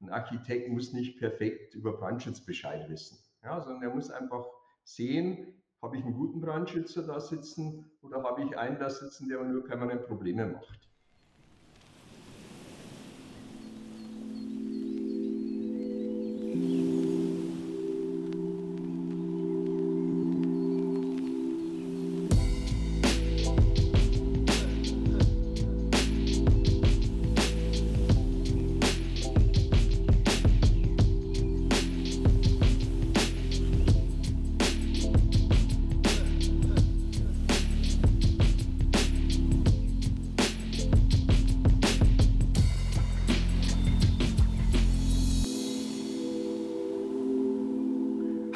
[0.00, 4.46] ein Architekt muss nicht perfekt über Brandschutz Bescheid wissen, ja, sondern er muss einfach
[4.84, 9.42] sehen, habe ich einen guten Brandschützer da sitzen oder habe ich einen da sitzen, der
[9.44, 10.88] nur permanent Probleme macht.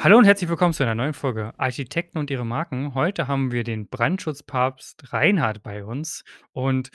[0.03, 2.93] Hallo und herzlich willkommen zu einer neuen Folge Architekten und ihre Marken.
[2.93, 6.25] Heute haben wir den Brandschutzpapst Reinhard bei uns.
[6.51, 6.91] Und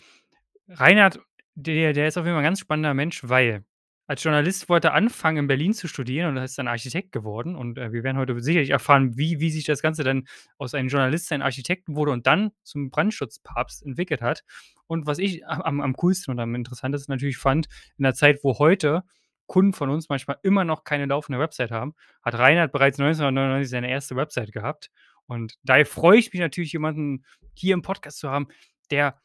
[0.68, 1.18] Reinhard,
[1.54, 3.64] der, der ist auf jeden Fall ein ganz spannender Mensch, weil
[4.06, 7.56] als Journalist wollte er anfangen, in Berlin zu studieren und ist dann Architekt geworden.
[7.56, 10.28] Und äh, wir werden heute sicherlich erfahren, wie, wie sich das Ganze dann
[10.58, 14.44] aus einem Journalist ein Architekten wurde und dann zum Brandschutzpapst entwickelt hat.
[14.86, 18.58] Und was ich am, am coolsten und am interessantesten natürlich fand, in der Zeit, wo
[18.58, 19.02] heute
[19.48, 23.90] Kunden von uns manchmal immer noch keine laufende Website haben, hat Reinhard bereits 1999 seine
[23.90, 24.90] erste Website gehabt.
[25.26, 27.24] Und daher freue ich mich natürlich, jemanden
[27.54, 28.48] hier im Podcast zu haben,
[28.90, 29.20] der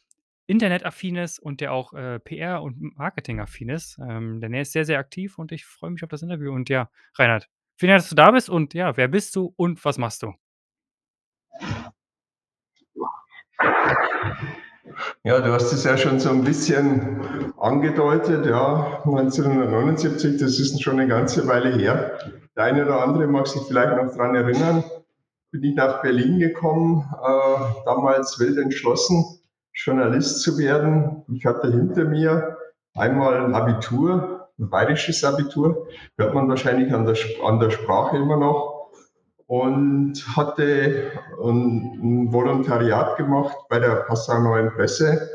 [0.48, 4.00] internetaffin ist und der auch äh, PR und Marketingaffin ist.
[4.00, 6.52] Ähm, denn er ist sehr, sehr aktiv und ich freue mich auf das Interview.
[6.54, 9.84] Und ja, Reinhard, vielen Dank, dass du da bist und ja, wer bist du und
[9.86, 10.34] was machst du?
[15.24, 17.22] Ja, du hast es ja schon so ein bisschen
[17.58, 22.20] angedeutet, ja, 1979, das ist schon eine ganze Weile her.
[22.56, 24.84] Der eine oder andere mag sich vielleicht noch daran erinnern,
[25.52, 29.24] bin ich nach Berlin gekommen, äh, damals wild entschlossen,
[29.74, 31.24] Journalist zu werden.
[31.34, 32.58] Ich hatte hinter mir
[32.94, 35.88] einmal ein Abitur, ein bayerisches Abitur,
[36.18, 38.73] hört man wahrscheinlich an der, an der Sprache immer noch
[39.54, 45.30] und hatte ein Volontariat gemacht bei der Passau Neuen Presse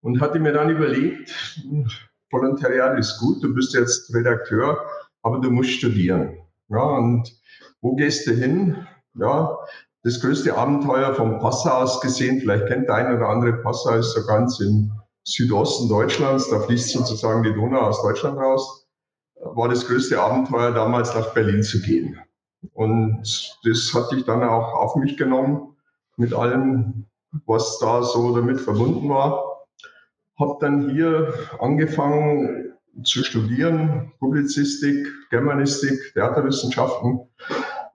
[0.00, 1.32] und hatte mir dann überlegt,
[2.32, 4.84] Volontariat ist gut, du bist jetzt Redakteur,
[5.22, 6.36] aber du musst studieren.
[6.66, 7.32] Ja, und
[7.80, 8.88] wo gehst du hin?
[9.14, 9.56] Ja,
[10.02, 14.14] das größte Abenteuer vom Passau aus gesehen, vielleicht kennt der eine oder andere Passau, ist
[14.14, 14.90] so ganz im
[15.22, 18.88] Südosten Deutschlands, da fließt sozusagen die Donau aus Deutschland raus,
[19.36, 22.18] war das größte Abenteuer damals nach Berlin zu gehen.
[22.72, 23.22] Und
[23.64, 25.76] das hatte ich dann auch auf mich genommen
[26.16, 27.06] mit allem,
[27.46, 29.66] was da so damit verbunden war.
[30.38, 37.28] Habe dann hier angefangen zu studieren, Publizistik, Germanistik, Theaterwissenschaften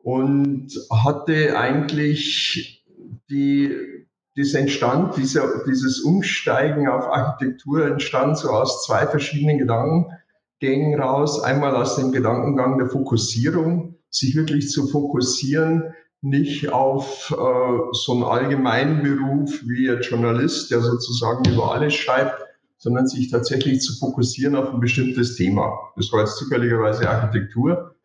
[0.04, 2.86] und hatte eigentlich
[3.30, 11.42] die, das entstand, dieser, dieses Umsteigen auf Architektur entstand so aus zwei verschiedenen Gedankengängen raus.
[11.42, 18.24] Einmal aus dem Gedankengang der Fokussierung, sich wirklich zu fokussieren, nicht auf äh, so einen
[18.24, 22.46] allgemeinen Beruf wie ein Journalist, der sozusagen über alles schreibt,
[22.78, 25.78] sondern sich tatsächlich zu fokussieren auf ein bestimmtes Thema.
[25.96, 27.96] Das war jetzt zufälligerweise Architektur.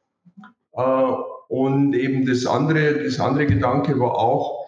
[0.72, 1.12] Äh,
[1.48, 4.66] und eben das andere, das andere Gedanke war auch,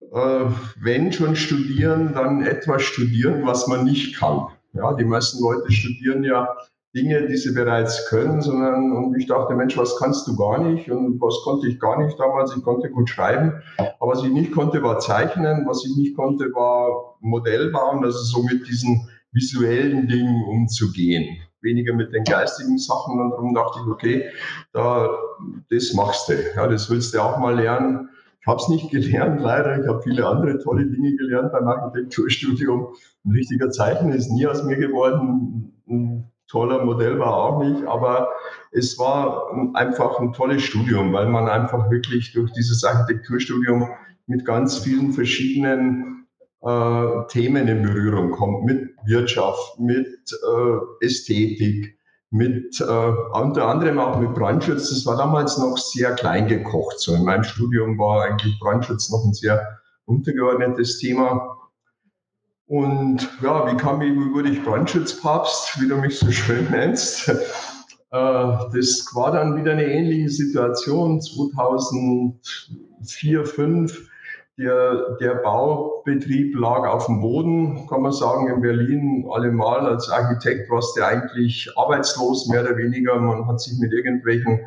[0.00, 0.50] äh,
[0.80, 4.46] wenn schon studieren, dann etwas studieren, was man nicht kann.
[4.72, 6.48] Ja, die meisten Leute studieren ja
[6.96, 10.90] Dinge, die sie bereits können, sondern und ich dachte, Mensch, was kannst du gar nicht
[10.90, 12.56] und was konnte ich gar nicht damals?
[12.56, 16.46] Ich konnte gut schreiben, aber was ich nicht konnte, war zeichnen, was ich nicht konnte,
[16.54, 23.20] war Modell bauen, also so mit diesen visuellen Dingen umzugehen, weniger mit den geistigen Sachen
[23.20, 24.24] und darum dachte ich, okay,
[24.72, 25.10] da,
[25.68, 28.08] das machst du, ja, das willst du auch mal lernen.
[28.40, 29.82] Ich habe es nicht gelernt, leider.
[29.82, 32.94] Ich habe viele andere tolle Dinge gelernt beim Architekturstudium.
[33.24, 35.72] Ein richtiger Zeichner ist nie aus mir geworden
[36.48, 38.28] toller Modell war auch nicht, aber
[38.72, 43.88] es war einfach ein tolles Studium, weil man einfach wirklich durch dieses Architekturstudium
[44.26, 46.26] mit ganz vielen verschiedenen
[46.62, 51.98] äh, Themen in Berührung kommt, mit Wirtschaft, mit äh, Ästhetik,
[52.30, 54.90] mit äh, unter anderem auch mit Brandschutz.
[54.90, 56.98] Das war damals noch sehr klein gekocht.
[56.98, 59.64] So in meinem Studium war eigentlich Brandschutz noch ein sehr
[60.06, 61.55] untergeordnetes Thema.
[62.68, 67.28] Und ja, wie kam ich, wie wurde ich Brandschutzpapst, wie du mich so schön nennst?
[67.28, 67.34] Äh,
[68.12, 74.10] das war dann wieder eine ähnliche Situation 2004, 2005.
[74.58, 80.70] Der, der Baubetrieb lag auf dem Boden, kann man sagen, in Berlin allemal als Architekt
[80.70, 83.20] warst du eigentlich arbeitslos, mehr oder weniger.
[83.20, 84.60] Man hat sich mit irgendwelchen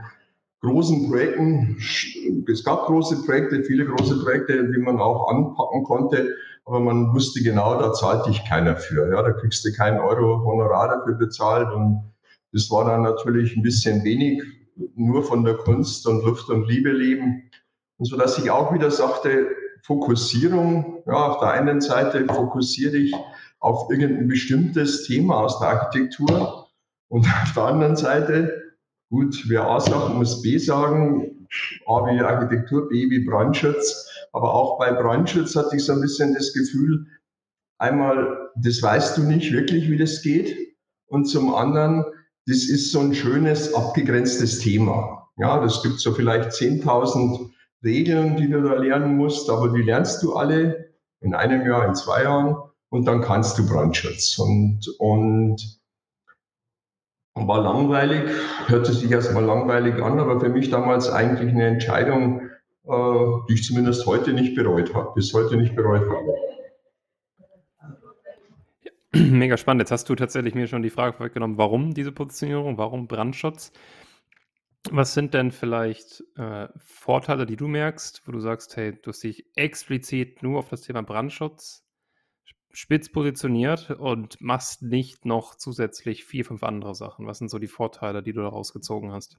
[0.61, 1.75] großen Projekten,
[2.51, 6.35] es gab große Projekte, viele große Projekte, die man auch anpacken konnte
[6.69, 9.09] aber man wusste genau, da zahlt dich keiner für.
[9.11, 12.03] Ja, da kriegst du keinen Euro Honorar dafür bezahlt und
[12.51, 14.43] Das war dann natürlich ein bisschen wenig,
[14.95, 17.49] nur von der Kunst und Luft und Liebe leben.
[17.97, 19.47] Und so dass ich auch wieder sagte,
[19.81, 23.15] Fokussierung, ja, auf der einen Seite fokussiere ich
[23.59, 26.67] auf irgendein bestimmtes Thema aus der Architektur
[27.07, 28.73] und auf der anderen Seite,
[29.09, 31.47] gut, wer A sagt, muss B sagen,
[31.87, 36.33] A wie Architektur, B wie Brandschutz, aber auch bei Brandschutz hatte ich so ein bisschen
[36.33, 37.05] das Gefühl,
[37.77, 40.55] einmal, das weißt du nicht wirklich, wie das geht
[41.07, 42.05] und zum anderen,
[42.45, 45.29] das ist so ein schönes, abgegrenztes Thema.
[45.37, 47.49] Ja, das gibt so vielleicht 10.000
[47.83, 50.89] Regeln, die du da lernen musst, aber die lernst du alle
[51.21, 52.57] in einem Jahr, in zwei Jahren
[52.89, 54.37] und dann kannst du Brandschutz.
[54.37, 55.79] Und, und
[57.35, 58.29] war langweilig,
[58.67, 62.48] hörte sich erstmal langweilig an, aber für mich damals eigentlich eine Entscheidung,
[62.89, 66.33] die ich zumindest heute nicht bereut habe, bis heute nicht bereut habe.
[69.13, 69.81] Mega spannend.
[69.81, 73.71] Jetzt hast du tatsächlich mir schon die Frage vorweggenommen, warum diese Positionierung, warum Brandschutz?
[74.91, 79.23] Was sind denn vielleicht äh, Vorteile, die du merkst, wo du sagst, hey, du hast
[79.23, 81.85] dich explizit nur auf das Thema Brandschutz
[82.71, 87.25] spitz positioniert und machst nicht noch zusätzlich vier, fünf andere Sachen?
[87.25, 89.37] Was sind so die Vorteile, die du daraus gezogen hast?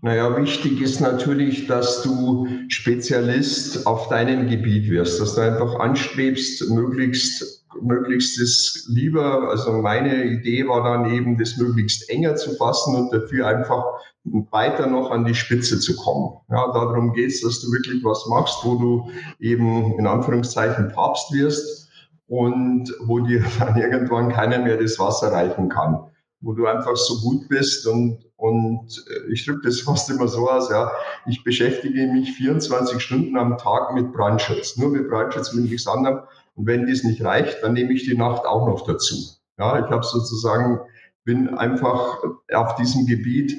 [0.00, 6.70] Naja, wichtig ist natürlich, dass du Spezialist auf deinem Gebiet wirst, dass du einfach anstrebst,
[6.70, 12.94] möglichst, möglichst das lieber, also meine Idee war dann eben, das möglichst enger zu fassen
[12.94, 13.84] und dafür einfach
[14.24, 16.38] weiter noch an die Spitze zu kommen.
[16.50, 21.32] Ja, darum geht es, dass du wirklich was machst, wo du eben in Anführungszeichen Papst
[21.32, 21.88] wirst
[22.28, 25.98] und wo dir dann irgendwann keiner mehr das Wasser reichen kann,
[26.40, 30.48] wo du einfach so gut bist und, und äh, ich drücke das fast immer so
[30.48, 30.90] aus, ja,
[31.26, 36.20] ich beschäftige mich 24 Stunden am Tag mit Brandschutz, nur mit Brandschutz, mit nichts anderem.
[36.54, 39.14] Und wenn dies nicht reicht, dann nehme ich die Nacht auch noch dazu.
[39.58, 40.80] Ja, ich habe sozusagen,
[41.24, 42.22] bin einfach
[42.52, 43.54] auf diesem Gebiet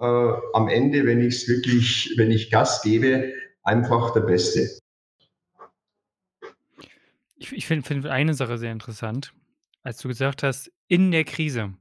[0.00, 3.32] äh, am Ende, wenn ich es wirklich, wenn ich Gas gebe,
[3.62, 4.68] einfach der Beste.
[7.36, 9.32] Ich, ich finde find eine Sache sehr interessant,
[9.82, 11.74] als du gesagt hast, in der Krise,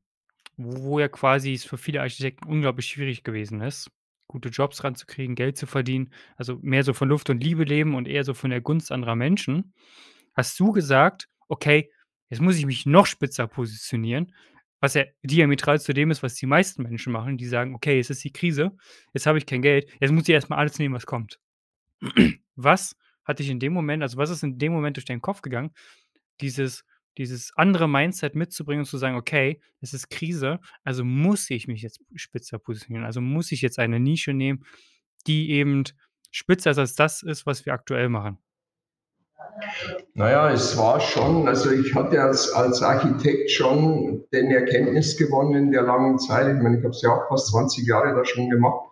[0.57, 3.91] wo ja quasi es für viele Architekten unglaublich schwierig gewesen ist,
[4.27, 8.07] gute Jobs ranzukriegen, Geld zu verdienen, also mehr so von Luft und Liebe leben und
[8.07, 9.73] eher so von der Gunst anderer Menschen,
[10.33, 11.91] hast du gesagt, okay,
[12.29, 14.33] jetzt muss ich mich noch spitzer positionieren,
[14.79, 18.09] was ja diametral zu dem ist, was die meisten Menschen machen, die sagen, okay, jetzt
[18.09, 18.71] ist die Krise,
[19.13, 21.39] jetzt habe ich kein Geld, jetzt muss ich erstmal alles nehmen, was kommt.
[22.57, 25.41] Was hat dich in dem Moment also, was ist in dem Moment durch deinen Kopf
[25.41, 25.71] gegangen,
[26.39, 26.85] dieses
[27.17, 31.81] dieses andere Mindset mitzubringen und zu sagen: „Okay, es ist Krise, also muss ich mich
[31.81, 33.05] jetzt spitzer positionieren.
[33.05, 34.63] Also muss ich jetzt eine Nische nehmen,
[35.27, 35.83] die eben
[36.31, 38.37] spitzer ist als das ist, was wir aktuell machen?“
[40.13, 45.71] Naja, es war schon also, ich hatte als als Architekt schon den Erkenntnis gewonnen in
[45.71, 48.49] der langen Zeit ich meine, ich habe es ja auch fast 20 Jahre da schon
[48.49, 48.89] gemacht,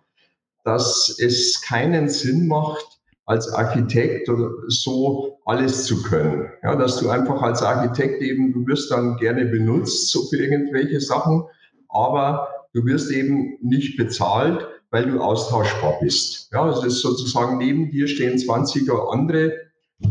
[0.64, 2.93] dass es keinen Sinn macht,
[3.26, 4.30] als Architekt
[4.68, 6.48] so alles zu können.
[6.62, 11.00] Ja, dass du einfach als Architekt eben, du wirst dann gerne benutzt, so für irgendwelche
[11.00, 11.44] Sachen,
[11.90, 16.50] aber du wirst eben nicht bezahlt, weil du austauschbar bist.
[16.52, 19.54] Ja, es ist sozusagen neben dir stehen 20er andere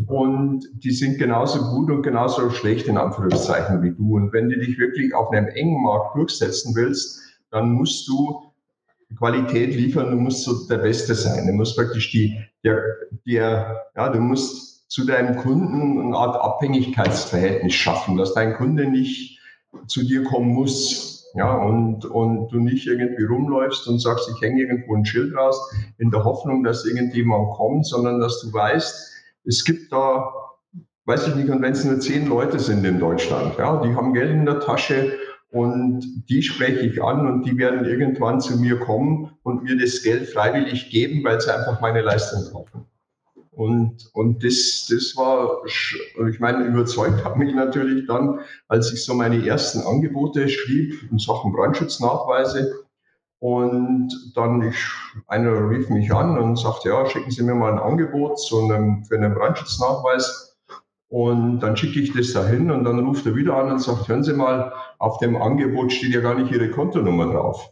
[0.06, 4.16] und die sind genauso gut und genauso schlecht in Anführungszeichen wie du.
[4.16, 7.20] Und wenn du dich wirklich auf einem engen Markt durchsetzen willst,
[7.50, 8.52] dann musst du
[9.18, 11.46] Qualität liefern, du musst so der Beste sein.
[11.46, 12.82] Du musst praktisch die, der,
[13.26, 19.40] der, ja, du musst zu deinem Kunden eine Art Abhängigkeitsverhältnis schaffen, dass dein Kunde nicht
[19.86, 24.62] zu dir kommen muss, ja, und, und du nicht irgendwie rumläufst und sagst, ich hänge
[24.62, 25.58] irgendwo ein Schild raus
[25.96, 29.12] in der Hoffnung, dass irgendjemand kommt, sondern dass du weißt,
[29.44, 30.30] es gibt da,
[31.06, 34.12] weiß ich nicht, und wenn es nur zehn Leute sind in Deutschland, ja, die haben
[34.12, 35.18] Geld in der Tasche
[35.50, 40.02] und die spreche ich an und die werden irgendwann zu mir kommen und mir das
[40.02, 42.86] Geld freiwillig geben, weil sie einfach meine Leistung kaufen.
[43.50, 49.14] Und, und das, das war, ich meine, überzeugt hat mich natürlich dann, als ich so
[49.14, 52.86] meine ersten Angebote schrieb in Sachen Brandschutznachweise.
[53.40, 54.78] Und dann, ich,
[55.26, 59.04] einer rief mich an und sagte, ja, schicken Sie mir mal ein Angebot zu einem,
[59.04, 60.56] für einen Brandschutznachweis
[61.12, 64.24] und dann schicke ich das dahin und dann ruft er wieder an und sagt, hören
[64.24, 67.71] Sie mal, auf dem Angebot steht ja gar nicht Ihre Kontonummer drauf.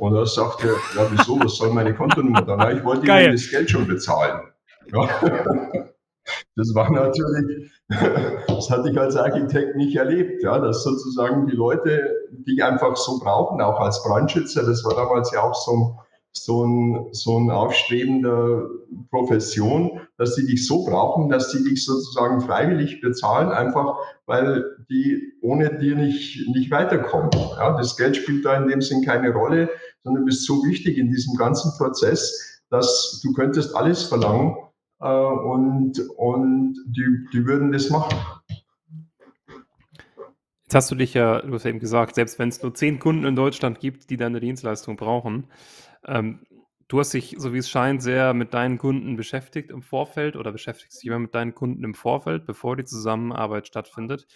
[0.00, 2.74] Und er sagt er, ja wieso, was soll meine Kontonummer dann?
[2.74, 3.24] Ich wollte Geil.
[3.24, 4.40] Ihnen das Geld schon bezahlen.
[4.92, 5.08] Ja.
[6.54, 12.14] Das war natürlich, das hatte ich als Architekt nicht erlebt, ja, dass sozusagen die Leute,
[12.30, 15.98] die einfach so brauchen, auch als Brandschützer, das war damals ja auch so ein
[16.32, 18.68] so ein, so ein aufstrebender
[19.10, 25.32] Profession, dass die dich so brauchen, dass die dich sozusagen freiwillig bezahlen, einfach weil die
[25.42, 27.30] ohne dir nicht, nicht weiterkommen.
[27.56, 29.70] Ja, das Geld spielt da in dem Sinn keine Rolle,
[30.04, 34.56] sondern bist so wichtig in diesem ganzen Prozess, dass du könntest alles verlangen
[35.00, 38.16] äh, und, und die, die würden das machen.
[40.64, 43.00] Jetzt hast du dich ja, du hast ja eben gesagt, selbst wenn es nur zehn
[43.00, 45.48] Kunden in Deutschland gibt, die deine Dienstleistung brauchen,
[46.06, 46.46] ähm,
[46.90, 50.50] du hast dich, so wie es scheint, sehr mit deinen Kunden beschäftigt im Vorfeld oder
[50.50, 54.26] beschäftigst dich immer mit deinen Kunden im Vorfeld, bevor die Zusammenarbeit stattfindet.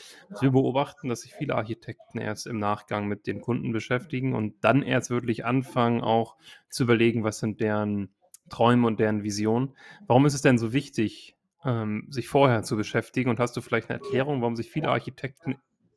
[0.40, 4.82] Wir beobachten, dass sich viele Architekten erst im Nachgang mit den Kunden beschäftigen und dann
[4.82, 6.36] erst wirklich anfangen, auch
[6.70, 8.10] zu überlegen, was sind deren
[8.50, 9.74] Träume und deren Visionen.
[10.06, 13.30] Warum ist es denn so wichtig, ähm, sich vorher zu beschäftigen?
[13.30, 15.56] Und hast du vielleicht eine Erklärung, warum sich viele Architekten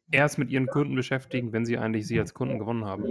[0.09, 3.03] erst mit ihren Kunden beschäftigen, wenn sie eigentlich sie als Kunden gewonnen haben?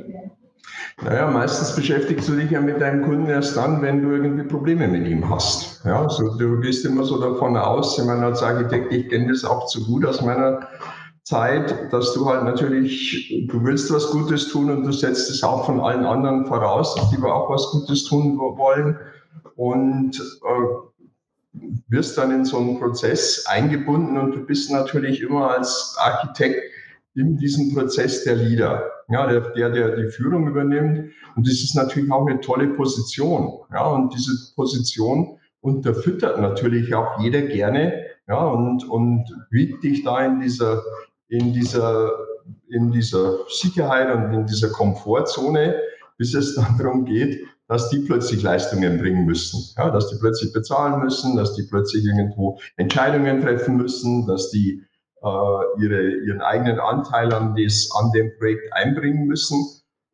[1.03, 4.89] Naja, meistens beschäftigst du dich ja mit deinem Kunden erst dann, wenn du irgendwie Probleme
[4.89, 5.85] mit ihm hast.
[5.85, 9.45] Ja, also du gehst immer so davon aus, ich meine, als Architekt, ich kenne das
[9.45, 10.67] auch zu gut aus meiner
[11.25, 15.67] Zeit, dass du halt natürlich, du willst was Gutes tun und du setzt es auch
[15.67, 18.97] von allen anderen voraus, dass die auch was Gutes tun wollen
[19.57, 25.97] und äh, wirst dann in so einen Prozess eingebunden und du bist natürlich immer als
[25.99, 26.63] Architekt
[27.15, 31.11] in diesem Prozess der Leader, ja, der, der, der die Führung übernimmt.
[31.37, 33.61] Und das ist natürlich auch eine tolle Position.
[33.73, 40.25] Ja, und diese Position unterfüttert natürlich auch jeder gerne, ja, und, und wiegt dich da
[40.25, 40.83] in dieser,
[41.29, 42.11] in dieser,
[42.69, 45.77] in dieser Sicherheit und in dieser Komfortzone,
[46.19, 50.53] bis es dann darum geht, dass die plötzlich Leistungen bringen müssen, ja, dass die plötzlich
[50.53, 54.85] bezahlen müssen, dass die plötzlich irgendwo Entscheidungen treffen müssen, dass die
[55.23, 59.65] ihre, ihren eigenen Anteil an, das, an dem Projekt einbringen müssen.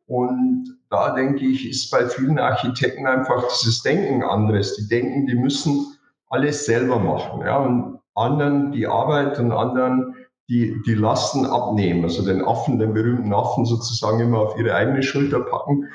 [0.07, 4.75] Und da denke ich, ist bei vielen Architekten einfach dieses Denken anderes.
[4.75, 5.97] Die denken, die müssen
[6.29, 7.41] alles selber machen.
[7.41, 10.15] Ja, und anderen die Arbeit und anderen
[10.49, 12.03] die, die Lasten abnehmen.
[12.03, 15.87] Also den Affen, den berühmten Affen sozusagen immer auf ihre eigene Schulter packen.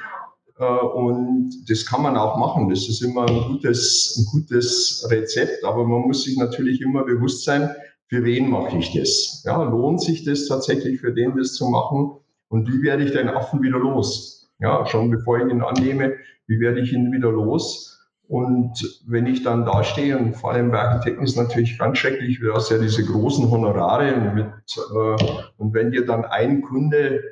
[0.58, 2.68] Äh, und das kann man auch machen.
[2.68, 5.64] Das ist immer ein gutes, ein gutes Rezept.
[5.64, 7.70] Aber man muss sich natürlich immer bewusst sein,
[8.08, 9.42] für wen mache ich das?
[9.44, 12.16] Ja, lohnt sich das tatsächlich für den, das zu machen?
[12.48, 14.50] Und wie werde ich den Affen wieder los?
[14.58, 16.14] Ja, schon bevor ich ihn annehme,
[16.46, 17.94] wie werde ich ihn wieder los?
[18.26, 22.52] Und wenn ich dann dastehe, und vor allem bei Architekten ist natürlich ganz schrecklich, du
[22.52, 27.22] hast ja diese großen Honorare mit, äh, und wenn dir dann ein Kunde,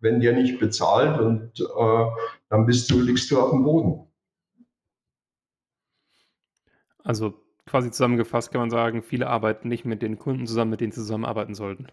[0.00, 2.06] wenn der nicht bezahlt und äh,
[2.50, 4.06] dann bist du, liegst du auf dem Boden.
[7.04, 7.34] Also
[7.68, 11.00] quasi zusammengefasst kann man sagen, viele arbeiten nicht mit den Kunden zusammen, mit denen sie
[11.00, 11.86] zusammenarbeiten sollten.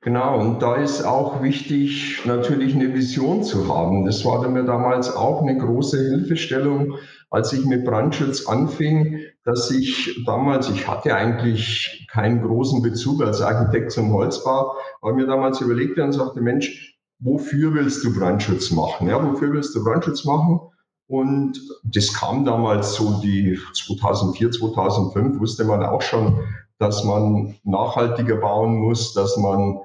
[0.00, 4.06] Genau, und da ist auch wichtig, natürlich eine Vision zu haben.
[4.06, 6.94] Das war mir damals auch eine große Hilfestellung,
[7.30, 13.42] als ich mit Brandschutz anfing, dass ich damals, ich hatte eigentlich keinen großen Bezug als
[13.42, 19.08] Architekt zum Holzbau, aber mir damals überlegte und sagte, Mensch, wofür willst du Brandschutz machen?
[19.08, 20.60] Ja, wofür willst du Brandschutz machen?
[21.08, 26.38] Und das kam damals so die 2004, 2005 wusste man auch schon,
[26.78, 29.78] dass man nachhaltiger bauen muss, dass man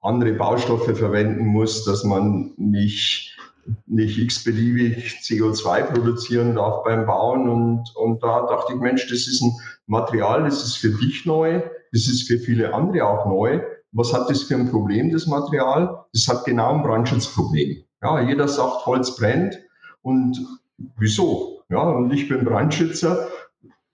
[0.00, 3.36] andere Baustoffe verwenden muss, dass man nicht,
[3.86, 7.48] nicht x-beliebig CO2 produzieren darf beim Bauen.
[7.48, 9.52] Und, und da dachte ich, Mensch, das ist ein
[9.86, 11.60] Material, das ist für dich neu,
[11.92, 13.60] das ist für viele andere auch neu.
[13.90, 16.04] Was hat das für ein Problem, das Material?
[16.12, 17.82] Das hat genau ein Brandschutzproblem.
[18.00, 19.58] Ja, jeder sagt, Holz brennt.
[20.02, 20.38] Und
[20.98, 21.62] wieso?
[21.68, 23.28] Ja, und ich bin Brandschützer.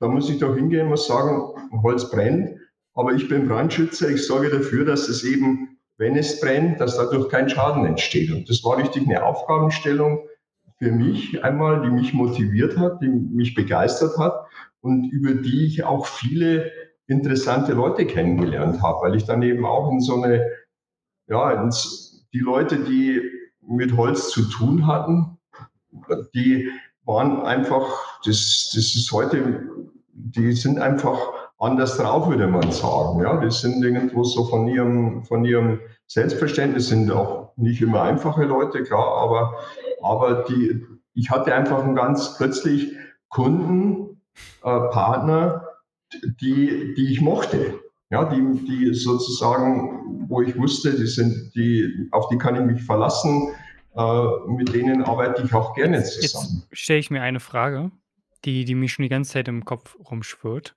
[0.01, 1.43] Da muss ich doch hingehen und muss sagen,
[1.83, 2.59] Holz brennt.
[2.95, 4.11] Aber ich bin Brandschützer.
[4.11, 8.33] Ich sorge dafür, dass es eben, wenn es brennt, dass dadurch kein Schaden entsteht.
[8.33, 10.27] Und das war richtig eine Aufgabenstellung
[10.79, 14.47] für mich einmal, die mich motiviert hat, die mich begeistert hat
[14.81, 16.71] und über die ich auch viele
[17.07, 20.45] interessante Leute kennengelernt habe, weil ich dann eben auch in so eine,
[21.27, 21.69] ja,
[22.33, 23.23] die Leute, die
[23.67, 25.38] mit Holz zu tun hatten,
[26.35, 26.71] die
[27.05, 29.69] waren einfach, das, das ist heute,
[30.13, 31.19] die sind einfach
[31.59, 33.21] anders drauf, würde man sagen.
[33.21, 38.45] Ja, die sind irgendwo so von ihrem, von ihrem Selbstverständnis, sind auch nicht immer einfache
[38.45, 39.55] Leute, klar, aber,
[40.03, 42.93] aber die, ich hatte einfach ein ganz plötzlich
[43.29, 44.21] Kunden,
[44.63, 45.67] äh, Partner,
[46.41, 47.81] die, die ich mochte.
[48.11, 52.83] Ja, die, die sozusagen, wo ich wusste, die sind, die, auf die kann ich mich
[52.83, 53.53] verlassen
[54.47, 56.63] mit denen arbeite ich auch gerne zusammen.
[56.71, 57.91] Jetzt stelle ich mir eine Frage,
[58.45, 60.77] die, die mir schon die ganze Zeit im Kopf rumschwirrt.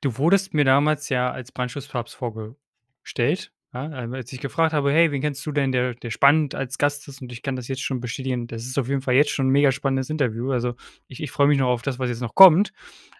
[0.00, 5.10] Du wurdest mir damals ja als Brandschutzpapst vorgestellt Ja, ähm, als ich gefragt habe: „Hey,
[5.12, 7.82] wen kennst du denn, der der spannend als Gast ist?“ Und ich kann das jetzt
[7.82, 10.52] schon bestätigen, das ist auf jeden Fall jetzt schon 'n mega spannendes Interview.
[10.52, 10.74] Also,
[11.08, 12.72] ich ich freue mich noch auf das, was jetzt noch kommt.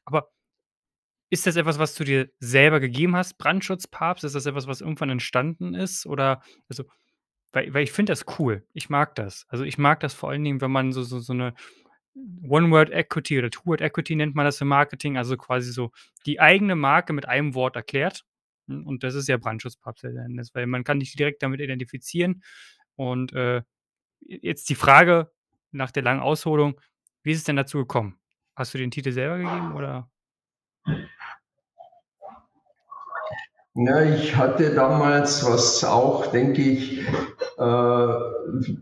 [0.04, 0.28] Aber
[1.30, 4.24] ist das etwas, was du dir selber gegeben hast, Brandschutzpapst?
[4.24, 6.06] Ist das etwas, was irgendwann entstanden ist?
[6.06, 6.84] Oder also,
[7.52, 8.64] weil weil ich finde das cool.
[8.74, 9.46] Ich mag das.
[9.48, 11.54] Also, ich mag das vor allen Dingen, wenn man so so so 'ne
[12.48, 15.92] One-Word-Equity oder Two-Word-Equity nennt man das im Marketing, also quasi so
[16.26, 18.24] die eigene Marke mit einem Wort erklärt.
[18.68, 20.04] Hm, und das ist ja Brandschutzpapst
[20.54, 22.42] weil man kann dich direkt damit identifizieren.
[22.96, 23.62] Und, äh,
[24.22, 25.32] jetzt die Frage
[25.72, 26.80] nach der langen Ausholung:
[27.24, 28.18] Wie ist es denn dazu gekommen?
[28.56, 30.10] Hast du den Titel selber gegeben, oder?
[33.74, 37.62] Ja, ich hatte damals, was auch, denke ich, äh,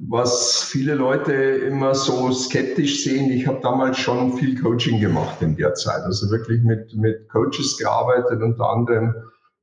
[0.09, 3.31] was viele Leute immer so skeptisch sehen.
[3.31, 6.03] Ich habe damals schon viel Coaching gemacht in der Zeit.
[6.03, 9.15] Also wirklich mit, mit Coaches gearbeitet, unter anderem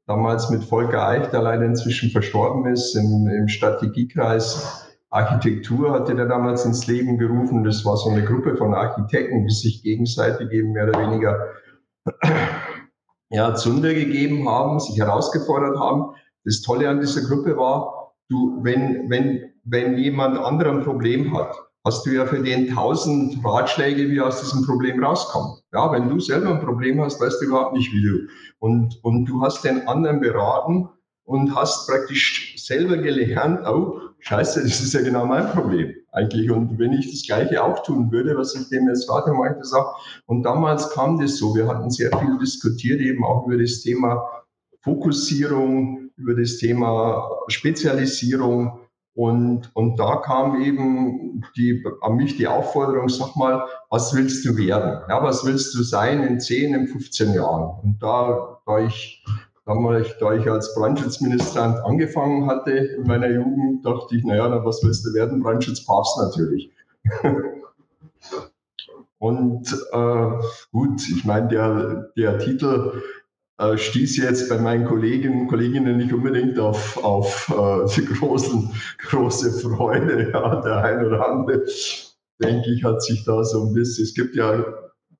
[0.06, 6.26] damals mit Volker Eich, der leider inzwischen verstorben ist, im, im Strategiekreis Architektur hatte der
[6.26, 7.64] damals ins Leben gerufen.
[7.64, 11.48] Das war so eine Gruppe von Architekten, die sich gegenseitig eben mehr oder weniger
[13.30, 16.16] ja, Zunder gegeben haben, sich herausgefordert haben.
[16.46, 21.56] Das Tolle an dieser Gruppe war, du, wenn, wenn, wenn jemand anderer ein Problem hat,
[21.86, 25.64] hast du ja für den tausend Ratschläge, wie aus diesem Problem rauskommt.
[25.74, 28.28] Ja, wenn du selber ein Problem hast, weißt du überhaupt nicht, wie du.
[28.60, 30.90] Und, und du hast den anderen beraten
[31.24, 36.50] und hast praktisch selber gelernt, oh, scheiße, das ist ja genau mein Problem eigentlich.
[36.52, 39.88] Und wenn ich das Gleiche auch tun würde, was ich dem jetzt gerade meinte, sage,
[40.26, 44.24] und damals kam das so, wir hatten sehr viel diskutiert, eben auch über das Thema
[44.82, 48.80] Fokussierung, über das Thema Spezialisierung.
[49.14, 54.56] Und, und da kam eben die, an mich die Aufforderung, sag mal, was willst du
[54.56, 55.02] werden?
[55.10, 57.80] Ja, was willst du sein in 10, in 15 Jahren?
[57.84, 59.24] Und da, da ich
[59.68, 65.06] damals, da ich als Brandschutzministrant angefangen hatte in meiner Jugend, dachte ich, naja, was willst
[65.06, 65.44] du werden?
[65.44, 66.72] Brandschutzpapst natürlich.
[69.20, 70.30] Und äh,
[70.72, 73.02] gut, ich meine, der, der Titel
[73.58, 79.60] äh, stieß jetzt bei meinen Kolleginnen und Kolleginnen nicht unbedingt auf, auf äh, großen, große
[79.60, 80.32] Freude.
[80.34, 81.64] Ja, der ein oder andere,
[82.42, 84.64] denke ich, hat sich da so ein bisschen, es gibt ja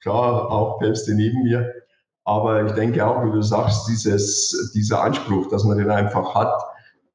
[0.02, 1.74] klar auch Päpste neben mir,
[2.28, 6.62] aber ich denke auch, wie du sagst, dieses, dieser Anspruch, dass man den einfach hat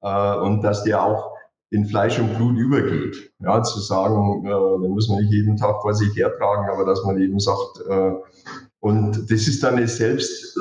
[0.01, 1.37] äh, und dass der auch
[1.69, 3.31] in Fleisch und Blut übergeht.
[3.41, 7.05] Ja, zu sagen, äh, den muss man nicht jeden Tag vor sich hertragen, aber dass
[7.05, 8.13] man eben sagt, äh,
[8.81, 10.57] und das ist dann eine selbst,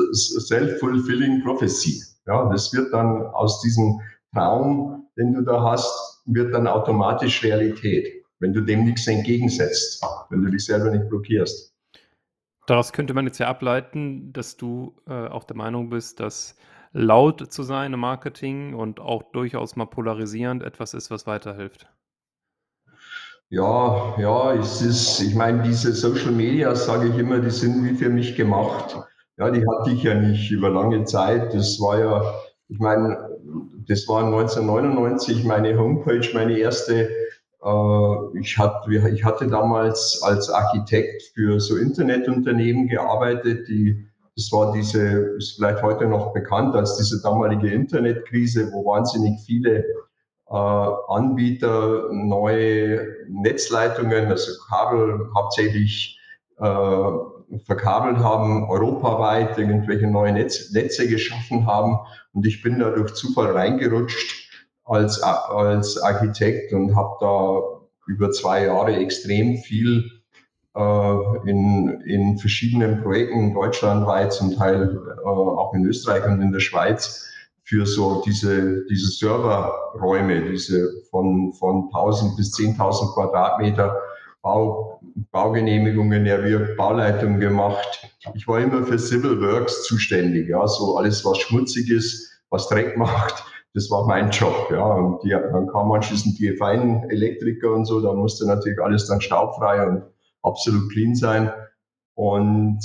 [0.47, 2.03] self-fulfilling prophecy.
[2.27, 4.01] Ja, das wird dann aus diesem
[4.33, 8.05] Traum, den du da hast, wird dann automatisch Realität,
[8.39, 11.70] wenn du dem nichts entgegensetzt, wenn du dich selber nicht blockierst.
[12.67, 16.55] Daraus könnte man jetzt ja ableiten, dass du, äh, auch der Meinung bist, dass
[16.93, 21.87] laut zu sein im Marketing und auch durchaus mal polarisierend etwas ist, was weiterhilft.
[23.49, 27.95] Ja, ja, es ist, ich meine, diese Social Media, sage ich immer, die sind wie
[27.95, 28.95] für mich gemacht.
[29.37, 31.53] Ja, die hatte ich ja nicht über lange Zeit.
[31.53, 32.33] Das war ja,
[32.69, 33.17] ich meine,
[33.87, 37.09] das war 1999 meine Homepage, meine erste
[38.39, 45.35] ich, hatte, ich hatte damals als Architekt für so Internetunternehmen gearbeitet, die das war diese,
[45.37, 49.83] ist vielleicht heute noch bekannt als diese damalige Internetkrise, wo wahnsinnig viele
[50.49, 56.19] äh, Anbieter neue Netzleitungen, also Kabel hauptsächlich
[56.57, 57.11] äh,
[57.65, 61.97] verkabelt haben, europaweit irgendwelche neue Netz, Netze geschaffen haben.
[62.33, 64.40] Und ich bin da durch Zufall reingerutscht
[64.91, 67.61] als, als Architekt und habe da
[68.07, 70.09] über zwei Jahre extrem viel
[70.75, 76.59] äh, in, in verschiedenen Projekten deutschlandweit, zum Teil äh, auch in Österreich und in der
[76.59, 77.25] Schweiz
[77.63, 83.95] für so diese, diese Serverräume, diese von, von 1000 bis 10.000 Quadratmeter
[84.41, 84.99] Bau,
[85.31, 88.09] Baugenehmigungen erwirkt, Bauleitungen gemacht.
[88.33, 92.97] Ich war immer für Civil Works zuständig, ja, so alles, was schmutzig ist, was Dreck
[92.97, 94.83] macht, das war mein Job, ja.
[94.83, 99.21] Und die, dann kam anschließend die feinen Elektriker und so, da musste natürlich alles dann
[99.21, 100.03] staubfrei und
[100.43, 101.51] absolut clean sein.
[102.15, 102.79] Und,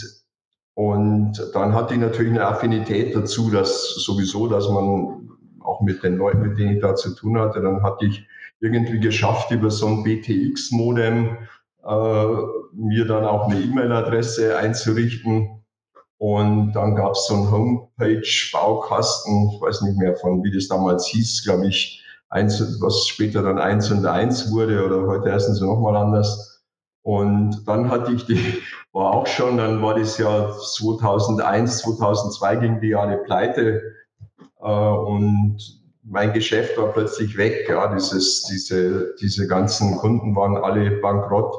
[0.75, 6.17] und dann hatte ich natürlich eine Affinität dazu, dass sowieso, dass man auch mit den
[6.17, 8.27] Leuten, mit denen ich da zu tun hatte, dann hatte ich
[8.61, 11.37] irgendwie geschafft, über so ein BTX-Modem
[11.85, 12.27] äh,
[12.73, 15.56] mir dann auch eine E-Mail-Adresse einzurichten
[16.19, 21.07] und dann gab es so einen Homepage-Baukasten, ich weiß nicht mehr von, wie das damals
[21.09, 25.67] hieß, glaube ich, eins, was später dann eins und eins wurde oder heute heißen sie
[25.67, 26.65] nochmal anders.
[27.03, 32.81] Und dann hatte ich die, war auch schon, dann war das Jahr 2001, 2002 ging
[32.81, 33.83] die Jahre pleite.
[34.61, 35.59] Äh, und
[36.03, 37.69] mein Geschäft war plötzlich weg.
[37.69, 41.55] Ja, dieses, diese, diese ganzen Kunden waren alle bankrott.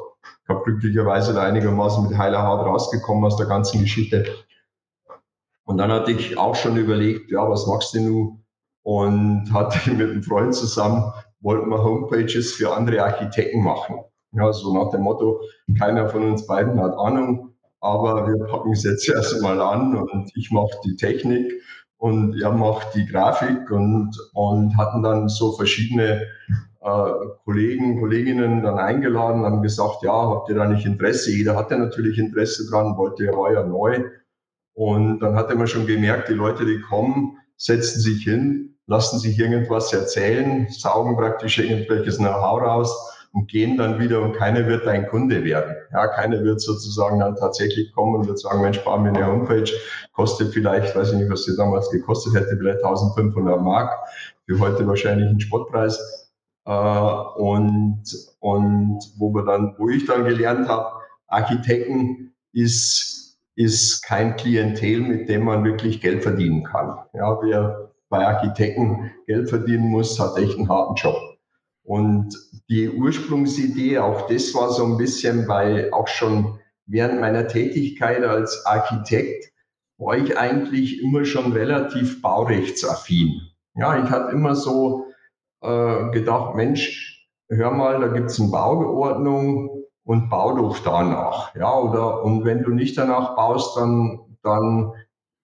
[0.47, 4.25] Habe glücklicherweise da einigermaßen mit heiler Haut rausgekommen aus der ganzen Geschichte.
[5.65, 8.43] Und dann hatte ich auch schon überlegt, ja, was machst du nun?
[8.83, 13.97] Und hatte mit einem Freund zusammen, wollten wir Homepages für andere Architekten machen.
[14.31, 15.41] Ja, so nach dem Motto,
[15.77, 20.31] keiner von uns beiden hat Ahnung, aber wir packen es jetzt erst einmal an und
[20.35, 21.51] ich mache die Technik
[21.97, 26.25] und er macht die Grafik und, und hatten dann so verschiedene
[27.43, 31.31] Kollegen, Kolleginnen dann eingeladen, haben gesagt, ja, habt ihr da nicht Interesse?
[31.31, 34.03] Jeder hatte natürlich Interesse dran, wollte, er war ja neu.
[34.73, 39.37] Und dann hatte man schon gemerkt, die Leute, die kommen, setzen sich hin, lassen sich
[39.37, 45.07] irgendwas erzählen, saugen praktisch irgendwelches Know-how raus und gehen dann wieder und keiner wird dein
[45.07, 45.75] Kunde werden.
[45.91, 49.69] Ja, keiner wird sozusagen dann tatsächlich kommen und wird sagen, Mensch, sparen mir eine Homepage,
[50.13, 53.91] kostet vielleicht, weiß ich nicht, was sie damals gekostet hätte, vielleicht 1500 Mark,
[54.45, 56.26] für heute wahrscheinlich ein Spottpreis.
[56.67, 58.03] Äh, und,
[58.39, 65.29] und wo wir dann, wo ich dann gelernt habe, Architekten ist, ist kein Klientel, mit
[65.29, 66.97] dem man wirklich Geld verdienen kann.
[67.13, 71.17] Ja, wer bei Architekten Geld verdienen muss, hat echt einen harten Job.
[71.83, 72.35] Und
[72.69, 78.65] die Ursprungsidee, auch das war so ein bisschen, weil auch schon während meiner Tätigkeit als
[78.65, 79.53] Architekt
[79.97, 83.41] war ich eigentlich immer schon relativ baurechtsaffin.
[83.75, 85.06] Ja, ich hatte immer so
[85.61, 91.55] äh, gedacht, Mensch, hör mal, da gibt's eine Baugeordnung und bau doch danach.
[91.55, 94.93] Ja, oder, und wenn du nicht danach baust, dann, dann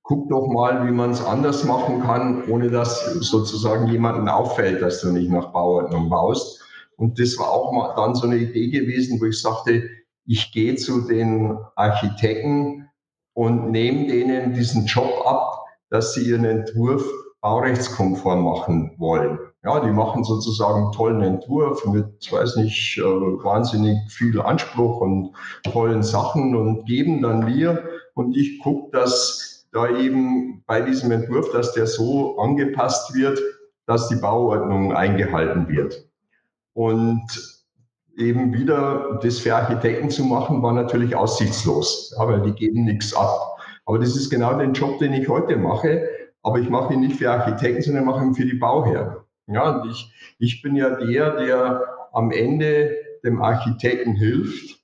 [0.03, 5.01] guck doch mal, wie man es anders machen kann, ohne dass sozusagen jemandem auffällt, dass
[5.01, 6.61] du nicht nach Bauordnung baust.
[6.97, 9.83] Und das war auch mal dann so eine Idee gewesen, wo ich sagte,
[10.25, 12.89] ich gehe zu den Architekten
[13.33, 17.03] und nehme denen diesen Job ab, dass sie ihren Entwurf
[17.41, 19.39] baurechtskonform machen wollen.
[19.63, 25.31] Ja, die machen sozusagen einen tollen Entwurf mit, weiß nicht, äh, wahnsinnig viel Anspruch und
[25.63, 27.81] tollen Sachen und geben dann mir
[28.13, 33.39] und ich gucke, dass da eben bei diesem Entwurf, dass der so angepasst wird,
[33.85, 36.07] dass die Bauordnung eingehalten wird.
[36.73, 37.25] Und
[38.17, 43.15] eben wieder das für Architekten zu machen, war natürlich aussichtslos, ja, weil die geben nichts
[43.15, 43.57] ab.
[43.85, 46.07] Aber das ist genau den Job, den ich heute mache.
[46.43, 49.22] Aber ich mache ihn nicht für Architekten, sondern mache ihn für die Bauherren.
[49.47, 54.79] Ja, und ich, ich bin ja der, der am Ende dem Architekten hilft,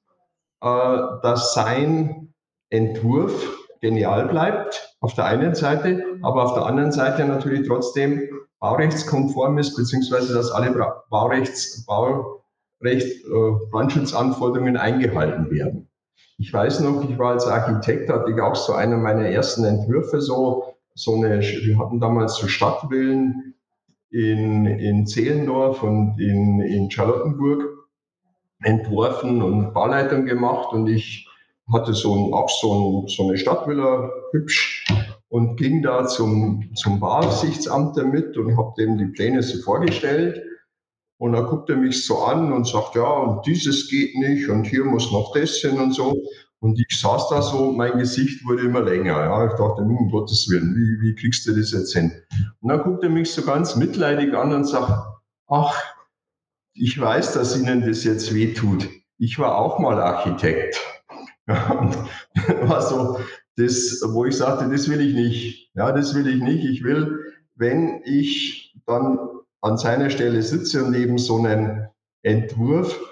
[0.61, 2.33] äh, dass sein
[2.69, 8.27] Entwurf genial bleibt, auf der einen Seite, aber auf der anderen Seite natürlich trotzdem
[8.59, 10.71] baurechtskonform ist, beziehungsweise dass alle
[11.09, 15.89] Baurechts, Baurecht, äh, Brandschutzanforderungen eingehalten werden.
[16.37, 20.21] Ich weiß noch, ich war als Architekt, hatte ich auch so einer meiner ersten Entwürfe,
[20.21, 23.55] so, so eine, wir hatten damals so Stadtvillen
[24.11, 27.63] in, in Zehlendorf und in, in Charlottenburg
[28.63, 31.27] entworfen und Bauleitung gemacht und ich
[31.71, 34.85] hatte so ein, auch so, ein, so eine Stadtvilla, hübsch,
[35.29, 40.43] und ging da zum, zum Bauaufsichtsamt damit und habe dem die Pläne so vorgestellt.
[41.19, 44.65] Und da guckt er mich so an und sagt, ja, und dieses geht nicht und
[44.65, 46.15] hier muss noch das hin und so.
[46.61, 49.17] Und ich saß da so, mein Gesicht wurde immer länger.
[49.23, 52.11] Ja, ich dachte, um Gottes Willen, wie, wie kriegst du das jetzt hin?
[52.59, 54.91] Und dann guckt er mich so ganz mitleidig an und sagt,
[55.47, 55.81] ach,
[56.73, 58.89] ich weiß, dass Ihnen das jetzt wehtut.
[59.17, 60.79] Ich war auch mal Architekt.
[61.47, 61.97] Und
[62.69, 63.19] war so
[63.55, 65.71] das, wo ich sagte, das will ich nicht.
[65.73, 66.63] Ja, das will ich nicht.
[66.63, 67.19] Ich will,
[67.55, 69.17] wenn ich dann
[69.61, 71.89] an seiner Stelle sitze und eben so einen
[72.21, 73.08] Entwurf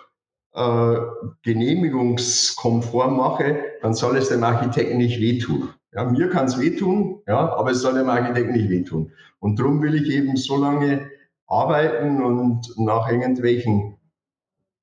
[0.58, 0.98] äh,
[1.44, 5.70] genehmigungskonform mache, dann soll es dem Architekten nicht wehtun.
[5.94, 9.12] Ja, mir kann es wehtun, ja, aber es soll dem Architekten nicht wehtun.
[9.40, 11.10] Und darum will ich eben so lange
[11.46, 13.98] arbeiten und nach irgendwelchen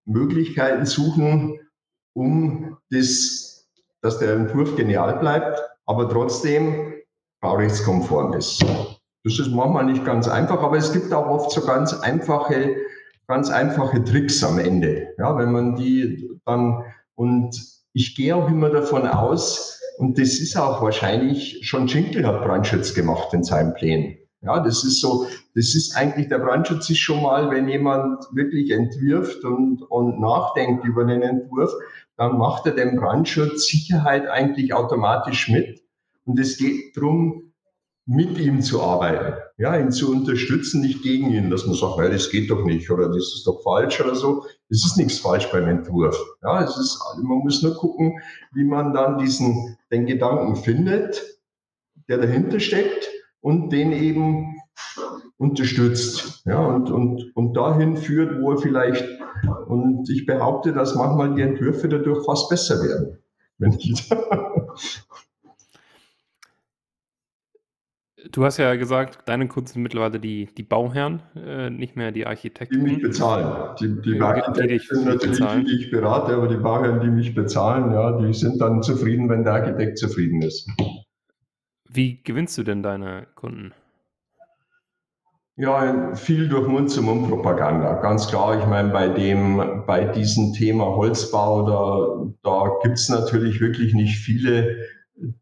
[0.06, 1.58] Möglichkeiten suchen,
[2.14, 3.68] um das,
[4.00, 6.94] dass der Entwurf genial bleibt, aber trotzdem
[7.40, 8.64] baurechtskonform ist.
[9.24, 12.76] Das ist manchmal nicht ganz einfach, aber es gibt auch oft so ganz einfache,
[13.26, 15.08] ganz einfache Tricks am Ende.
[15.18, 16.84] Ja, wenn man die dann,
[17.14, 17.56] und
[17.92, 22.94] ich gehe auch immer davon aus, und das ist auch wahrscheinlich, schon Schinkel hat Brandschutz
[22.94, 24.16] gemacht in seinen Plänen.
[24.42, 28.70] Ja, das ist so, das ist eigentlich, der Brandschutz ist schon mal, wenn jemand wirklich
[28.70, 31.72] entwirft und, und nachdenkt über den Entwurf,
[32.16, 35.82] dann macht er den Brandschutz Sicherheit eigentlich automatisch mit.
[36.26, 37.52] Und es geht darum,
[38.06, 42.30] mit ihm zu arbeiten, ja, ihn zu unterstützen, nicht gegen ihn, dass man sagt, das
[42.30, 44.44] geht doch nicht oder das ist doch falsch oder so.
[44.68, 46.18] Es ist nichts falsch beim Entwurf.
[46.42, 48.20] Ja, es ist, man muss nur gucken,
[48.52, 51.22] wie man dann diesen, den Gedanken findet,
[52.08, 53.08] der dahinter steckt
[53.40, 54.56] und den eben
[55.36, 59.04] unterstützt ja, und, und, und dahin führt, wo er vielleicht,
[59.66, 63.18] und ich behaupte, dass manchmal die Entwürfe dadurch fast besser werden.
[63.58, 64.10] Wenn ich
[68.32, 72.26] Du hast ja gesagt, deine Kunden sind mittlerweile die, die Bauherren, äh, nicht mehr die
[72.26, 72.84] Architekten.
[72.84, 73.76] Die mich bezahlen.
[73.80, 75.64] Die, die, die Architekten sind natürlich bezahlen.
[75.64, 79.28] die, die ich berate, aber die Bauherren, die mich bezahlen, ja, die sind dann zufrieden,
[79.28, 80.68] wenn der Architekt zufrieden ist.
[81.88, 83.72] Wie gewinnst du denn deine Kunden?
[85.56, 88.58] Ja, viel durch Mund-zu-Mund-Propaganda, ganz klar.
[88.58, 94.16] Ich meine, bei dem, bei diesem Thema Holzbau, da, da gibt es natürlich wirklich nicht
[94.16, 94.76] viele,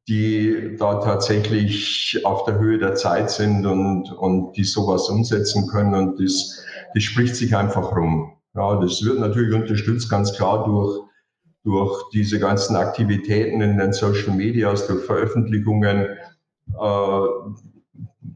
[0.09, 5.95] die da tatsächlich auf der Höhe der Zeit sind und, und die sowas umsetzen können.
[5.95, 8.33] Und das, das spricht sich einfach rum.
[8.55, 11.01] Ja, das wird natürlich unterstützt, ganz klar, durch,
[11.65, 16.07] durch diese ganzen Aktivitäten in den Social Medias, durch Veröffentlichungen,
[16.79, 17.27] äh,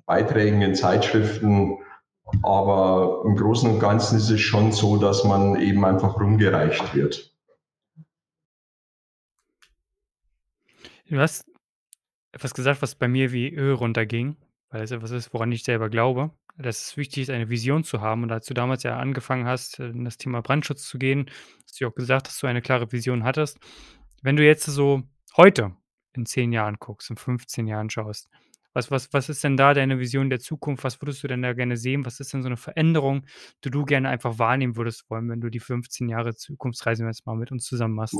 [0.07, 1.77] Beiträgen in Zeitschriften.
[2.43, 7.36] Aber im Großen und Ganzen ist es schon so, dass man eben einfach rumgereicht wird.
[11.09, 11.45] Du hast
[12.33, 14.37] etwas gesagt, was bei mir wie Öl runterging,
[14.71, 16.33] weil es etwas ist, woran ich selber glaube.
[16.59, 18.23] Dass es wichtig ist, eine Vision zu haben.
[18.23, 21.31] Und als du damals ja angefangen hast, in das Thema Brandschutz zu gehen,
[21.65, 23.59] hast du ja auch gesagt, dass du eine klare Vision hattest.
[24.23, 25.03] Wenn du jetzt so
[25.37, 25.77] heute
[26.15, 28.29] in 10 Jahren guckst, in 15 Jahren schaust,
[28.73, 30.85] was was was ist denn da deine Vision der Zukunft?
[30.85, 32.05] Was würdest du denn da gerne sehen?
[32.05, 33.27] Was ist denn so eine Veränderung,
[33.65, 37.37] die du gerne einfach wahrnehmen würdest wollen, wenn du die 15 Jahre Zukunftsreise jetzt mal
[37.37, 38.17] mit uns zusammen machst?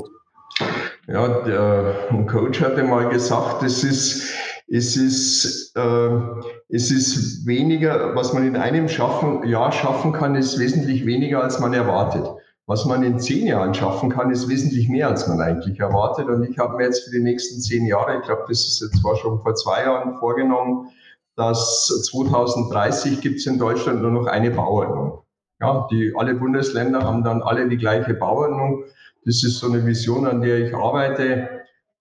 [1.07, 4.33] Ja, der, ein Coach hatte mal gesagt, es ist,
[4.67, 6.09] es ist, äh,
[6.69, 11.59] es ist weniger, was man in einem schaffen, Jahr schaffen kann, ist wesentlich weniger, als
[11.59, 12.27] man erwartet.
[12.65, 16.27] Was man in zehn Jahren schaffen kann, ist wesentlich mehr, als man eigentlich erwartet.
[16.27, 19.01] Und ich habe mir jetzt für die nächsten zehn Jahre, ich glaube, das ist jetzt
[19.01, 20.89] zwar schon vor zwei Jahren vorgenommen,
[21.37, 25.21] dass 2030 gibt es in Deutschland nur noch eine Bauordnung.
[25.61, 28.83] Ja, die, alle Bundesländer haben dann alle die gleiche Bauordnung.
[29.27, 31.49] Das ist so eine Vision, an der ich arbeite.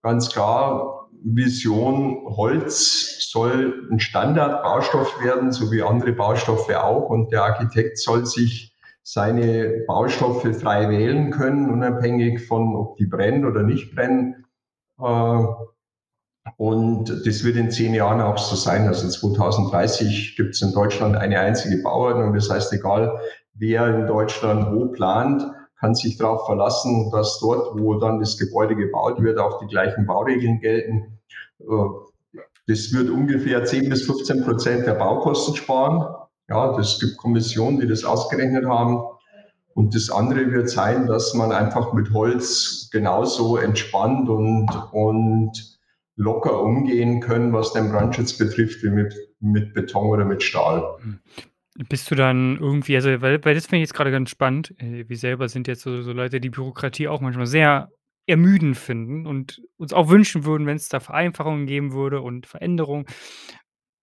[0.01, 7.11] Ganz klar, Vision Holz soll ein Standardbaustoff werden, so wie andere Baustoffe auch.
[7.11, 13.45] Und der Architekt soll sich seine Baustoffe frei wählen können, unabhängig von, ob die brennen
[13.45, 14.45] oder nicht brennen.
[15.01, 15.45] Äh,
[16.59, 18.87] und das wird in zehn Jahren auch so sein.
[18.87, 22.35] Also 2030 gibt es in Deutschland eine einzige Bauordnung.
[22.35, 23.19] Das heißt, egal
[23.55, 25.43] wer in Deutschland wo plant,
[25.79, 30.07] kann sich darauf verlassen, dass dort, wo dann das Gebäude gebaut wird, auch die gleichen
[30.07, 31.19] Bauregeln gelten.
[31.61, 36.15] Äh, das wird ungefähr 10 bis 15 Prozent der Baukosten sparen.
[36.49, 39.03] Ja, es gibt Kommissionen, die das ausgerechnet haben.
[39.75, 45.79] Und das andere wird sein, dass man einfach mit Holz genauso entspannt und, und
[46.17, 50.97] locker umgehen können, was den Brandschutz betrifft, wie mit, mit Beton oder mit Stahl.
[51.89, 54.75] Bist du dann irgendwie, also, weil, weil das finde ich jetzt gerade ganz spannend.
[54.79, 57.91] Äh, wir selber sind jetzt so, so Leute, die Bürokratie auch manchmal sehr
[58.27, 63.05] ermüdend finden und uns auch wünschen würden, wenn es da Vereinfachungen geben würde und Veränderungen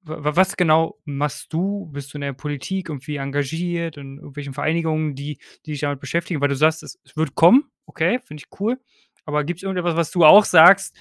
[0.06, 1.88] was genau machst du?
[1.92, 6.42] Bist du in der Politik irgendwie engagiert, in irgendwelchen Vereinigungen, die die dich damit beschäftigen?
[6.42, 8.80] Weil du sagst, es es wird kommen, okay, finde ich cool.
[9.26, 10.98] Aber gibt es irgendetwas, was du auch sagst: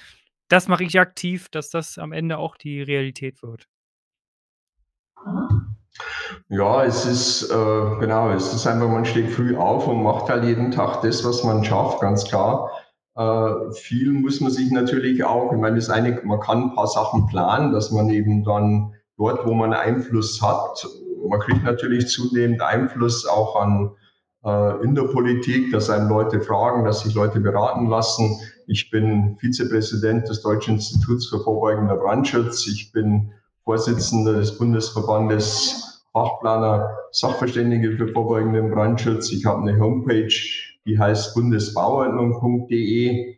[0.47, 3.67] „Das mache ich aktiv, dass das am Ende auch die Realität wird?“
[6.49, 10.43] Ja, es ist, äh, genau, es ist einfach, man steht früh auf und macht halt
[10.43, 12.71] jeden Tag das, was man schafft, ganz klar.
[13.15, 16.87] Äh, viel muss man sich natürlich auch, ich meine, das eine, man kann ein paar
[16.87, 20.87] Sachen planen, dass man eben dann dort, wo man Einfluss hat,
[21.27, 23.91] man kriegt natürlich zunehmend Einfluss auch an
[24.43, 28.39] äh, in der Politik, dass einem Leute fragen, dass sich Leute beraten lassen.
[28.67, 32.67] Ich bin Vizepräsident des Deutschen Instituts für vorbeugender Brandschutz.
[32.67, 33.31] Ich bin
[33.63, 39.31] Vorsitzender des Bundesverbandes Fachplaner Sachverständige für vorbeugenden Brandschutz.
[39.31, 40.33] Ich habe eine Homepage,
[40.85, 43.37] die heißt bundesbauordnung.de,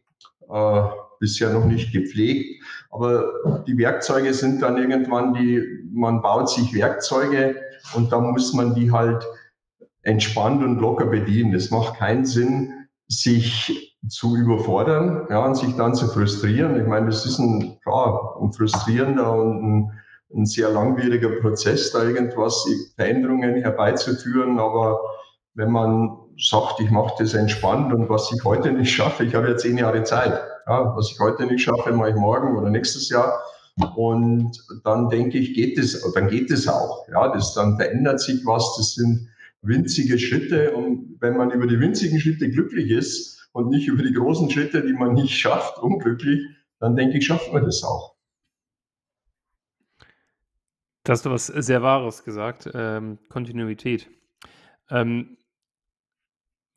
[0.49, 0.81] äh,
[1.19, 2.63] bisher noch nicht gepflegt.
[2.89, 5.61] Aber die Werkzeuge sind dann irgendwann die,
[5.91, 7.55] man baut sich Werkzeuge
[7.93, 9.25] und dann muss man die halt
[10.01, 11.53] entspannt und locker bedienen.
[11.53, 16.79] Es macht keinen Sinn, sich zu überfordern ja, und sich dann zu frustrieren.
[16.79, 19.91] Ich meine, das ist ein, klar, ein frustrierender und ein,
[20.33, 24.59] ein sehr langwieriger Prozess, da irgendwas, Veränderungen herbeizuführen.
[24.59, 24.99] Aber
[25.53, 29.49] wenn man sagt, ich mache das entspannt und was ich heute nicht schaffe, ich habe
[29.49, 30.41] ja zehn Jahre Zeit.
[30.67, 33.39] Ja, was ich heute nicht schaffe, mache ich morgen oder nächstes Jahr.
[33.95, 37.07] Und dann denke ich, geht es, dann geht es auch.
[37.09, 38.75] Ja, das, dann verändert sich was.
[38.77, 39.29] Das sind
[39.61, 40.71] winzige Schritte.
[40.71, 44.85] Und wenn man über die winzigen Schritte glücklich ist und nicht über die großen Schritte,
[44.85, 46.41] die man nicht schafft, unglücklich,
[46.79, 48.14] dann denke ich, schafft man das auch.
[51.05, 54.09] Da hast du was sehr Wahres gesagt, ähm, Kontinuität.
[54.89, 55.37] Ähm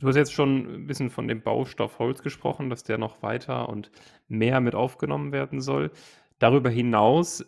[0.01, 3.69] Du hast jetzt schon 'n bisschen von dem Baustoff Holz gesprochen, dass der noch weiter
[3.69, 3.91] und
[4.29, 5.91] mehr mit aufgenommen werden soll.
[6.38, 7.45] Darüber hinaus,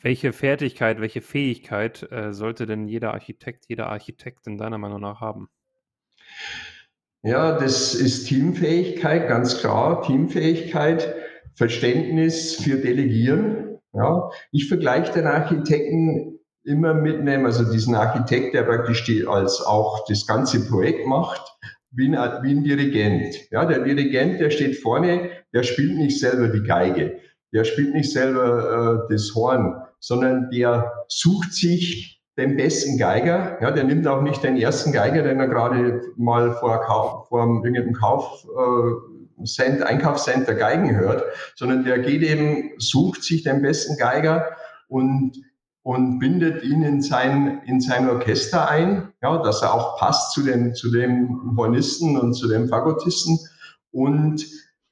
[0.00, 5.48] welche Fertigkeit, welche Fähigkeit, äh, sollte denn jeder Architekt, jede Architektin deiner Meinung nach haben?
[7.24, 11.14] Ja, das ist Teamfähigkeit, ganz klar, Teamfähigkeit,
[11.54, 13.67] Verständnis für Delegieren.
[13.92, 19.60] Ja, ich vergleiche den Architekten immer mit einem, also diesen Architekt, der praktisch die, als
[19.62, 21.40] auch das ganze Projekt macht,
[21.90, 23.50] wie ein, wie ein Dirigent.
[23.50, 27.18] Ja, der Dirigent, der steht vorne, der spielt nicht selber die Geige,
[27.54, 33.58] der spielt nicht selber äh, das Horn, sondern der sucht sich den besten Geiger.
[33.60, 37.40] Ja, der nimmt auch nicht den ersten Geiger, den er gerade mal vor, Kauf, vor
[37.40, 41.22] irgendeinem Kauf äh, Cent, Einkaufscenter Geigen hört,
[41.54, 44.56] sondern der geht eben, sucht sich den besten Geiger
[44.88, 45.36] und
[45.88, 50.42] und bindet ihn in sein, in sein Orchester ein, ja, dass er auch passt zu
[50.42, 53.38] dem, zu dem Hornisten und zu dem Fagottisten
[53.90, 54.44] und,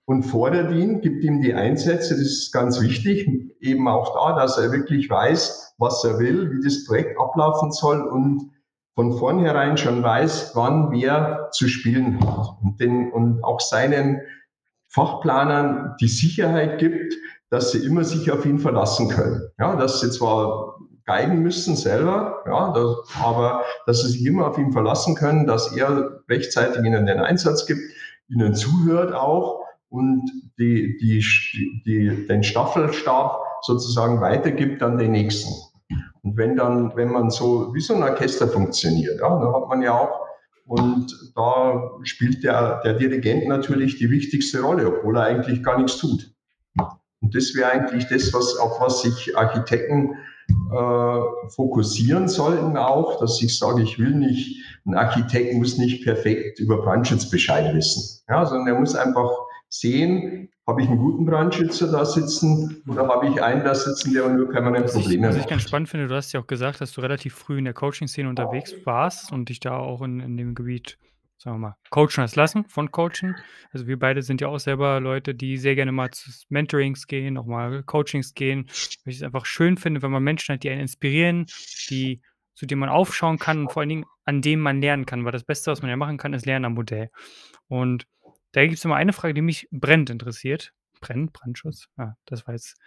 [0.06, 3.28] und fordert ihn, gibt ihm die Einsätze, das ist ganz wichtig,
[3.61, 8.00] eben auch da, dass er wirklich weiß, was er will, wie das Projekt ablaufen soll
[8.00, 8.50] und
[8.96, 14.22] von vornherein schon weiß, wann wer zu spielen hat und, den, und auch seinen
[14.88, 17.14] Fachplanern die Sicherheit gibt,
[17.50, 19.42] dass sie immer sich auf ihn verlassen können.
[19.59, 24.59] Ja, dass sie zwar geigen müssen selber, ja, das, aber dass sie sich immer auf
[24.59, 27.82] ihn verlassen können, dass er rechtzeitig ihnen den Einsatz gibt,
[28.28, 31.22] ihnen zuhört auch und die, die,
[31.85, 35.52] die, den Staffelstab sozusagen weitergibt an den nächsten.
[36.26, 39.80] Und wenn dann, wenn man so wie so ein Orchester funktioniert, ja, dann hat man
[39.80, 40.26] ja auch
[40.64, 45.98] und da spielt der, der Dirigent natürlich die wichtigste Rolle, obwohl er eigentlich gar nichts
[45.98, 46.34] tut.
[47.20, 50.16] Und das wäre eigentlich das, was, auf was sich Architekten
[50.72, 51.20] äh,
[51.54, 56.82] fokussieren sollten auch, dass ich sage, ich will nicht, ein Architekt muss nicht perfekt über
[56.82, 59.30] Brandschutzbescheid wissen, ja, sondern er muss einfach
[59.68, 64.29] sehen, habe ich einen guten Brandschützer da sitzen oder habe ich einen da sitzen, der
[64.29, 65.35] nur permanent Probleme hat?
[65.35, 67.64] Was ich ganz spannend finde, du hast ja auch gesagt, dass du relativ früh in
[67.64, 70.98] der Coaching-Szene unterwegs warst und dich da auch in, in dem Gebiet
[71.38, 73.37] sagen wir mal, coachen hast lassen von Coachen.
[73.70, 77.37] Also wir beide sind ja auch selber Leute, die sehr gerne mal zu Mentorings gehen,
[77.37, 78.66] auch mal Coachings gehen,
[79.05, 81.46] weil ich es einfach schön finde, wenn man Menschen hat, die einen inspirieren,
[81.90, 82.22] die,
[82.55, 85.33] zu denen man aufschauen kann und vor allen Dingen an dem man lernen kann, weil
[85.33, 87.11] das Beste, was man ja machen kann, ist Lernen am Modell.
[87.68, 88.07] Und
[88.57, 90.73] da gibt es immer eine Frage, die mich brennend interessiert.
[91.03, 91.90] Brennt, Brandschutz?
[91.99, 92.79] Ah, das war jetzt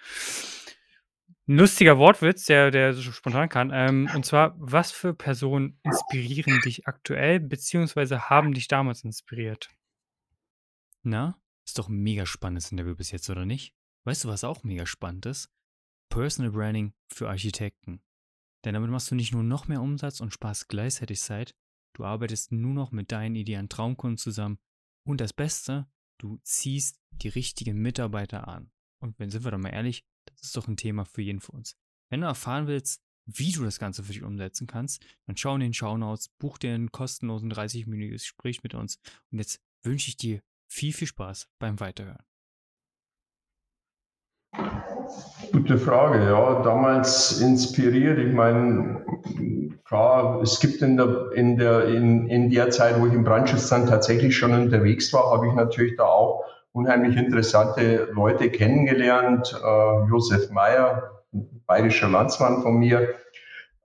[1.47, 3.69] ein lustiger Wortwitz, der der so spontan kann.
[3.71, 9.69] Ähm, und zwar: Was für Personen inspirieren dich aktuell, beziehungsweise haben dich damals inspiriert?
[11.03, 13.75] Na, ist doch 'n mega spannendes Interview bis jetzt, oder nicht?
[14.05, 15.51] Weißt du, was auch mega spannend ist?
[16.09, 18.01] Personal Branding für Architekten.
[18.65, 21.55] Denn damit machst du nicht nur noch mehr Umsatz und sparst gleichzeitig Zeit,
[21.93, 24.57] du arbeitest nur noch mit deinen idealen Traumkunden zusammen
[25.03, 25.87] und das Beste,
[26.19, 28.71] du ziehst die richtigen Mitarbeiter an.
[29.01, 31.55] Und wenn sind wir doch mal ehrlich, das ist doch ein Thema für jeden von
[31.55, 31.77] uns.
[32.09, 35.61] Wenn du erfahren willst, wie du das Ganze für dich umsetzen kannst, dann schau in
[35.61, 38.99] den Shownotes, buch dir ein kostenlosen 30-minütiges Gespräch mit uns.
[39.31, 42.25] Und jetzt wünsche ich dir viel, viel Spaß beim Weiterhören.
[45.51, 46.61] Gute Frage, ja.
[46.61, 48.19] Damals inspiriert.
[48.19, 49.03] Ich meine,
[49.85, 53.69] klar, es gibt in der, in der, in, in der Zeit, wo ich im Brandschutz
[53.69, 59.59] dann tatsächlich schon unterwegs war, habe ich natürlich da auch unheimlich interessante Leute kennengelernt.
[59.63, 61.23] Äh, Josef Meyer,
[61.65, 63.01] bayerischer Landsmann von mir,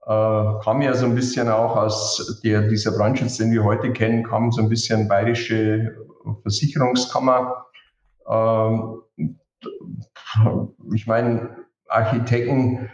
[0.06, 4.22] äh, kam ja so ein bisschen auch aus der, dieser Brandschutz, den wir heute kennen,
[4.22, 5.96] kam so ein bisschen bayerische
[6.42, 7.64] Versicherungskammer.
[8.28, 9.00] Ähm,
[10.94, 11.56] ich meine,
[11.88, 12.90] Architekten,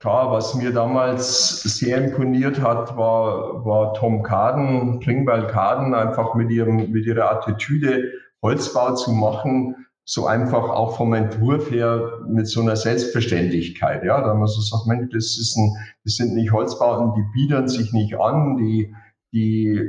[0.00, 6.50] klar, was mir damals sehr imponiert hat, war, war Tom Kaden, Klingbeil Kaden, einfach mit,
[6.50, 12.60] ihrem, mit ihrer Attitüde, Holzbau zu machen, so einfach auch vom Entwurf her mit so
[12.60, 14.02] einer Selbstverständlichkeit.
[14.04, 17.68] Ja, da man so sagt, Mensch, das, ist ein, das sind nicht Holzbauten, die biedern
[17.68, 18.92] sich nicht an, die,
[19.32, 19.80] die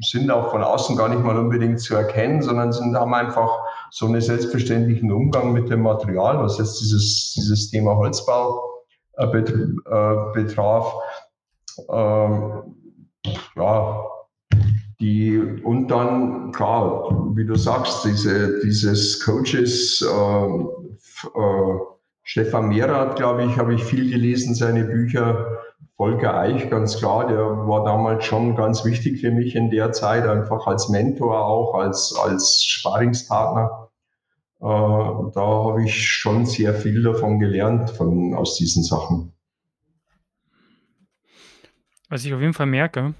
[0.00, 3.50] sind auch von außen gar nicht mal unbedingt zu erkennen, sondern sind, haben einfach
[3.90, 8.62] so einen selbstverständlichen Umgang mit dem Material, was jetzt dieses, dieses Thema Holzbau
[9.16, 10.94] äh, äh betraf.
[11.90, 12.62] Ähm,
[13.56, 14.04] ja,
[15.00, 21.78] die, und dann, klar, wie du sagst, diese, dieses Coaches, äh, äh,
[22.24, 25.46] Stefan Mehrath, glaube ich, habe ich viel gelesen, seine Bücher.
[25.98, 30.28] Volker Eich, ganz klar, der war damals schon ganz wichtig für mich in der Zeit,
[30.28, 33.90] einfach als Mentor auch, als, als Sparingspartner.
[34.60, 39.32] Äh, da habe ich schon sehr viel davon gelernt, von, aus diesen Sachen.
[42.08, 43.14] Was ich auf jeden Fall merke,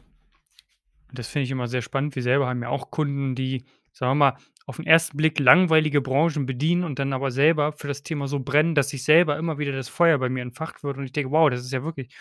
[1.12, 4.14] das finde ich immer sehr spannend, wir selber haben ja auch Kunden, die, sagen wir
[4.14, 8.28] mal, auf den ersten Blick langweilige Branchen bedienen und dann aber selber für das Thema
[8.28, 11.12] so brennen, dass sich selber immer wieder das Feuer bei mir entfacht wird und ich
[11.12, 12.14] denke: „Wow, das ist ja wirklich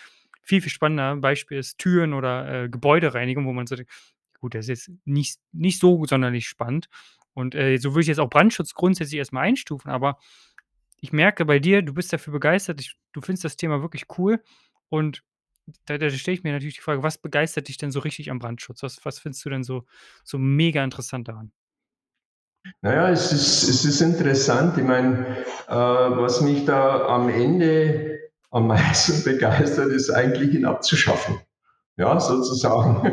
[0.48, 3.92] viel, viel spannender.“ Beispiel ist Türen oder, äh, Gebäudereinigung, wo man so denkt:
[4.40, 6.88] „Gut, das ist jetzt nicht nicht so sonderlich spannend.“
[7.34, 10.18] Und, äh, so würde ich jetzt auch Brandschutz grundsätzlich erst mal einstufen, aber
[11.00, 12.80] ich merke bei dir, du bist dafür begeistert.
[12.80, 14.42] Ich du findest das Thema wirklich cool
[14.90, 15.22] und
[15.86, 18.38] da da stelle ich mir natürlich die Frage, was begeistert dich denn so richtig am
[18.40, 18.82] Brandschutz?
[18.82, 19.86] Was was findest du denn so
[20.24, 21.52] so mega interessant daran?
[22.82, 24.78] Naja, es ist, es ist interessant.
[24.78, 25.26] Ich meine,
[25.68, 31.38] äh, was mich da am Ende am meisten begeistert, ist eigentlich ihn abzuschaffen.
[31.96, 33.12] Ja, sozusagen.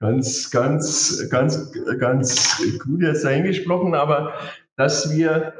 [0.00, 4.34] ganz, ganz, ganz, ganz gut jetzt eingesprochen, aber
[4.76, 5.54] dass wir,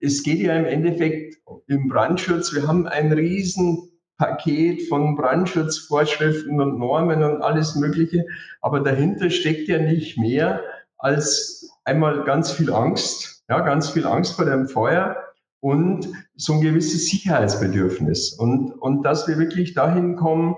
[0.00, 1.36] es geht ja im Endeffekt
[1.66, 8.26] im Brandschutz, wir haben ein Riesenpaket von Brandschutzvorschriften und Normen und alles Mögliche,
[8.62, 10.60] aber dahinter steckt ja nicht mehr
[10.98, 15.16] als einmal ganz viel Angst, ja, ganz viel Angst vor dem Feuer
[15.60, 18.32] und so ein gewisses Sicherheitsbedürfnis.
[18.32, 20.56] Und, und dass wir wirklich dahin kommen,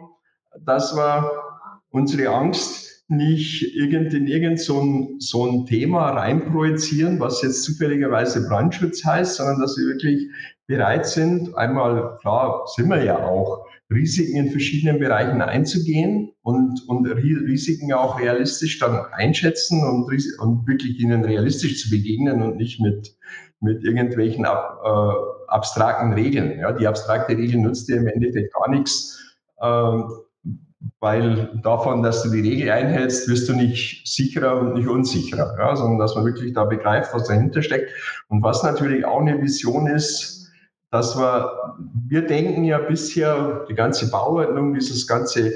[0.64, 1.30] dass wir
[1.90, 8.48] unsere Angst nicht irgend in irgend so ein, so ein Thema reinprojizieren, was jetzt zufälligerweise
[8.48, 10.30] Brandschutz heißt, sondern dass wir wirklich
[10.66, 17.06] bereit sind, einmal, klar, sind wir ja auch, Risiken in verschiedenen Bereichen einzugehen und, und
[17.06, 23.14] Risiken auch realistisch dann einschätzen und, und wirklich ihnen realistisch zu begegnen und nicht mit,
[23.62, 26.58] mit irgendwelchen ab, äh, abstrakten Regeln.
[26.58, 29.18] Ja, die abstrakte Regel nutzt dir im Endeffekt gar nichts.
[29.60, 30.02] Äh,
[30.98, 35.76] weil davon, dass du die Regel einhältst, wirst du nicht sicherer und nicht unsicherer, ja,
[35.76, 37.90] sondern dass man wirklich da begreift, was dahinter steckt.
[38.28, 40.50] Und was natürlich auch eine Vision ist,
[40.90, 41.52] dass wir,
[42.08, 45.52] wir denken ja bisher, die ganze Bauordnung, dieses ganze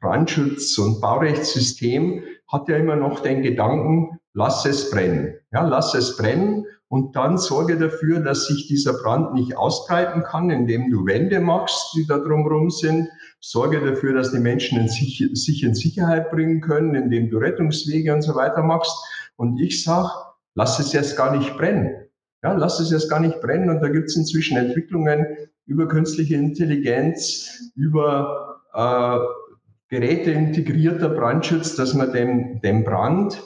[0.00, 5.34] Brandschutz- und Baurechtssystem hat ja immer noch den Gedanken, lass es brennen.
[5.52, 10.50] Ja, lass es brennen und dann sorge dafür, dass sich dieser Brand nicht ausbreiten kann,
[10.50, 15.24] indem du Wände machst, die da drumherum sind, sorge dafür, dass die Menschen in sich,
[15.34, 18.92] sich in Sicherheit bringen können, indem du Rettungswege und so weiter machst.
[19.36, 20.10] Und ich sage,
[20.56, 22.08] lass es jetzt gar nicht brennen.
[22.42, 23.70] Ja, lass es jetzt gar nicht brennen.
[23.70, 25.24] Und da gibt es inzwischen Entwicklungen
[25.66, 29.18] über künstliche Intelligenz, über äh,
[29.90, 33.40] Geräte integrierter Brandschutz, dass man den, den Brand,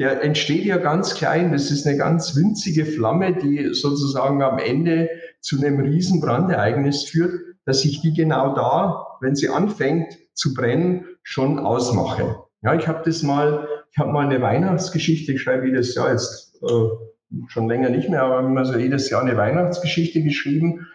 [0.00, 5.10] der entsteht ja ganz klein, das ist eine ganz winzige Flamme, die sozusagen am Ende
[5.42, 7.34] zu einem riesen Brandereignis führt,
[7.66, 12.36] dass ich die genau da, wenn sie anfängt zu brennen, schon ausmache.
[12.62, 16.58] Ja, ich habe das mal, ich habe mal eine Weihnachtsgeschichte, ich schreibe jedes Jahr jetzt
[16.62, 20.86] äh, schon länger nicht mehr, aber immer so jedes Jahr eine Weihnachtsgeschichte geschrieben.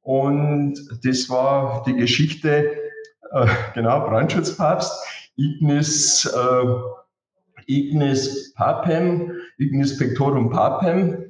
[0.00, 2.72] Und das war die Geschichte,
[3.32, 4.92] äh, genau, Brandschutzpapst,
[5.36, 6.66] Ignis, äh,
[7.66, 11.26] Ignis Papem, Ignis Pectorum Papem,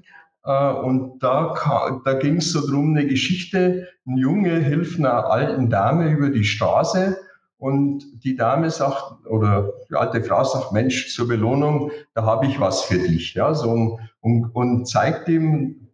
[0.47, 5.69] äh, und da, da ging es so drum, eine Geschichte, ein Junge hilft einer alten
[5.69, 7.17] Dame über die Straße
[7.59, 12.61] und die Dame sagt, oder die alte Frau sagt, Mensch, zur Belohnung, da habe ich
[12.61, 13.35] was für dich.
[13.35, 15.89] Ja, so, und, und zeigt ihm,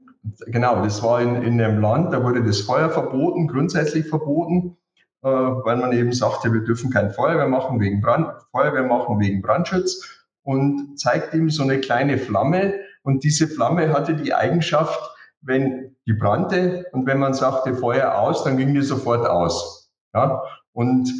[0.46, 4.76] genau, das war in, in einem Land, da wurde das Feuer verboten, grundsätzlich verboten,
[5.22, 9.40] äh, weil man eben sagte, wir dürfen kein Feuerwehr machen wegen Brand, Feuerwehr machen wegen
[9.40, 15.00] Brandschutz und zeigt ihm so eine kleine Flamme, und diese Flamme hatte die Eigenschaft,
[15.40, 19.90] wenn die brannte und wenn man sagte Feuer aus, dann ging die sofort aus.
[20.14, 20.42] Ja?
[20.72, 21.12] Und,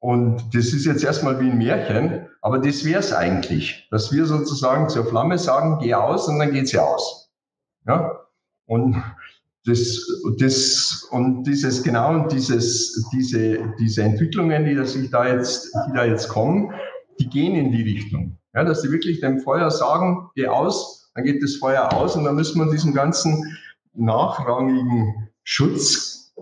[0.00, 4.24] und das ist jetzt erstmal wie ein Märchen, aber das wäre es eigentlich, dass wir
[4.24, 7.30] sozusagen zur Flamme sagen, geh aus und dann geht sie aus.
[7.86, 8.18] Ja?
[8.66, 9.02] Und
[9.66, 10.00] das,
[10.38, 16.04] das, und dieses, genau, und dieses, diese, diese Entwicklungen, die, sich da jetzt, die da
[16.04, 16.72] jetzt kommen,
[17.18, 18.37] die gehen in die Richtung.
[18.58, 22.24] Ja, dass sie wirklich dem Feuer sagen, geh aus, dann geht das Feuer aus und
[22.24, 23.56] dann müssen wir diesen ganzen
[23.94, 26.34] nachrangigen Schutz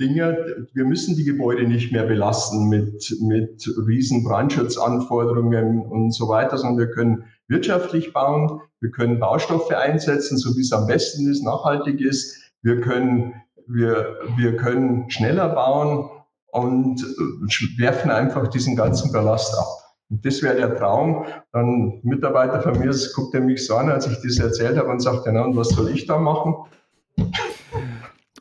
[0.00, 6.56] Dinge, wir müssen die Gebäude nicht mehr belasten mit, mit riesen Brandschutzanforderungen und so weiter,
[6.56, 11.42] sondern wir können wirtschaftlich bauen, wir können Baustoffe einsetzen, so wie es am besten ist,
[11.42, 13.34] nachhaltig ist, wir können,
[13.66, 16.08] wir, wir können schneller bauen
[16.52, 17.02] und
[17.76, 19.77] werfen einfach diesen ganzen Ballast ab.
[20.10, 21.26] Und das wäre der Traum.
[21.52, 25.00] Dann Mitarbeiter von mir guckt er mich so an, als ich das erzählt habe und
[25.00, 26.54] sagt, na, und was soll ich da machen?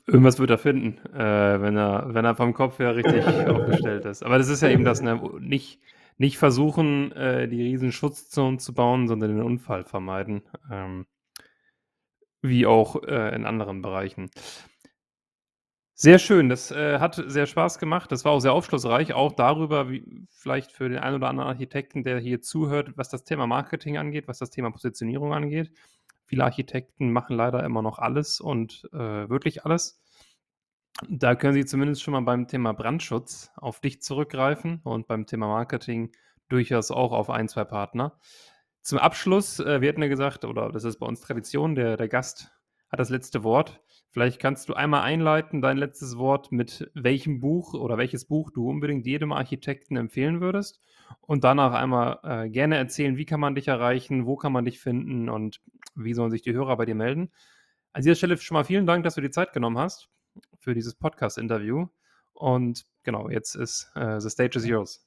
[0.06, 4.24] Irgendwas wird er finden, äh, wenn, er, wenn er vom Kopf her richtig aufgestellt ist.
[4.24, 5.82] Aber das ist ja eben das, ne, nicht,
[6.18, 10.44] nicht versuchen, äh, die riesen Schutzzonen zu bauen, sondern den Unfall vermeiden.
[10.72, 11.06] Ähm,
[12.42, 14.30] wie auch äh, in anderen Bereichen.
[16.00, 18.12] Sehr schön, das, äh, hat sehr Spaß gemacht.
[18.12, 22.04] Das war auch sehr aufschlussreich, auch darüber, wie vielleicht für den einen oder anderen Architekten,
[22.04, 25.72] der hier zuhört, was das Thema Marketing angeht, was das Thema Positionierung angeht.
[26.28, 30.00] Viele Architekten machen leider immer noch alles und, äh, wirklich alles.
[31.10, 35.48] Da können Sie zumindest schon mal beim Thema Brandschutz auf dich zurückgreifen und beim Thema
[35.48, 36.12] Marketing
[36.50, 38.20] durchaus auch auf ein, 2 Partner.
[38.84, 42.08] Zum Abschluss, äh, wir hatten ja gesagt oder das ist bei uns Tradition, der der
[42.08, 42.52] Gast
[42.90, 43.82] hat das letzte Wort.
[44.10, 48.70] Vielleicht kannst du einmal einleiten, dein letztes Wort, mit welchem Buch oder welches Buch du
[48.70, 50.82] unbedingt jedem Architekten empfehlen würdest
[51.22, 54.80] und danach einmal, äh, gerne erzählen, wie kann man dich erreichen, wo kann man dich
[54.80, 55.62] finden und
[55.96, 57.32] wie sollen sich die Hörer bei dir melden.
[57.94, 60.10] An dieser Stelle schon mal vielen Dank, dass du dir Zeit genommen hast
[60.60, 61.88] für dieses Podcast-Interview
[62.34, 65.06] und genau, jetzt ist, äh, the stage is yours.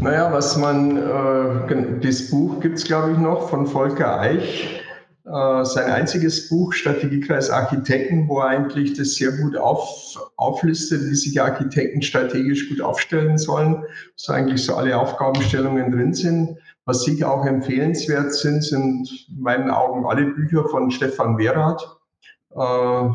[0.00, 4.83] Naja, was man, äh, das Buch gibt es, glaube ich, noch von Volker Eich.
[5.26, 11.14] Äh, sein einziges Buch, Strategiekreis Architekten, wo er eigentlich das sehr gut auf, auflistet, wie
[11.14, 13.84] sich Architekten strategisch gut aufstellen sollen,
[14.16, 16.58] so eigentlich so alle Aufgabenstellungen drin sind.
[16.84, 21.82] Was sicher auch empfehlenswert sind, sind in meinen Augen alle Bücher von Stefan Werath.
[22.50, 23.08] Äh,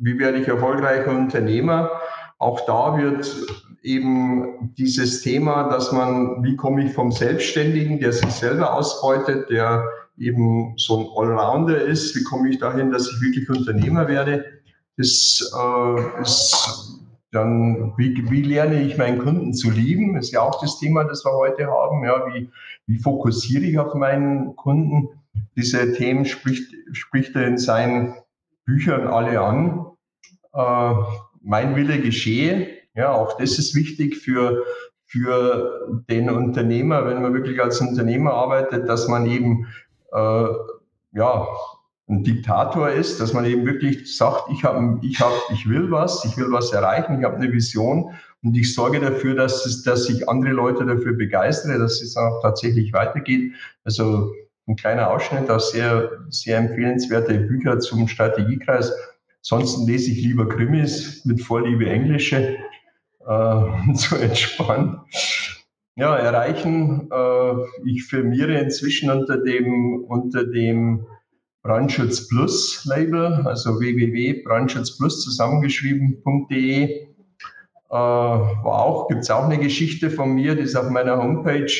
[0.00, 1.90] wie werde ich erfolgreicher Unternehmer?
[2.38, 3.34] Auch da wird
[3.82, 9.84] eben dieses Thema, dass man, wie komme ich vom Selbstständigen, der sich selber ausbeutet, der
[10.16, 14.44] eben so ein Allrounder ist, wie komme ich dahin, dass ich wirklich Unternehmer werde,
[14.96, 17.00] das äh, ist
[17.32, 21.24] dann, wie, wie lerne ich meinen Kunden zu lieben, ist ja auch das Thema, das
[21.24, 22.50] wir heute haben, ja, wie,
[22.86, 25.08] wie fokussiere ich auf meinen Kunden,
[25.56, 28.14] diese Themen spricht, spricht er in seinen
[28.66, 29.86] Büchern alle an.
[30.52, 30.94] Äh,
[31.40, 34.64] mein Wille geschehe, ja, auch das ist wichtig für,
[35.06, 39.66] für den Unternehmer, wenn man wirklich als Unternehmer arbeitet, dass man eben
[40.12, 40.46] äh,
[41.12, 41.46] ja,
[42.08, 46.24] ein Diktator ist, dass man eben wirklich sagt, ich, hab, ich, hab, ich will was,
[46.24, 48.12] ich will was erreichen, ich habe eine Vision
[48.42, 52.40] und ich sorge dafür, dass, es, dass ich andere Leute dafür begeistere, dass es auch
[52.42, 53.52] tatsächlich weitergeht.
[53.84, 54.32] Also
[54.66, 58.92] ein kleiner Ausschnitt aus sehr, sehr empfehlenswerte Bücher zum Strategiekreis.
[59.40, 62.56] Ansonsten lese ich lieber Krimis mit Vorliebe Englische
[63.26, 65.00] äh, zu entspannen.
[65.96, 67.10] Ja, erreichen.
[67.12, 67.52] Äh,
[67.90, 71.06] ich firmiere inzwischen unter dem, unter dem
[71.62, 76.82] Brandschutz Plus Label, also www.brandschutzplus zusammengeschrieben.de.
[76.84, 77.06] Äh,
[77.90, 81.70] war auch, gibt es auch eine Geschichte von mir, die ist auf meiner Homepage.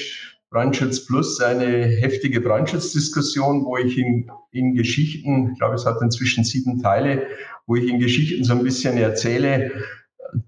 [0.51, 6.45] Brandschutz Plus, eine heftige Brandschutzdiskussion, wo ich in, in Geschichten, ich glaube, es hat inzwischen
[6.45, 7.27] sieben Teile,
[7.67, 9.73] wo ich in Geschichten so ein bisschen erzähle,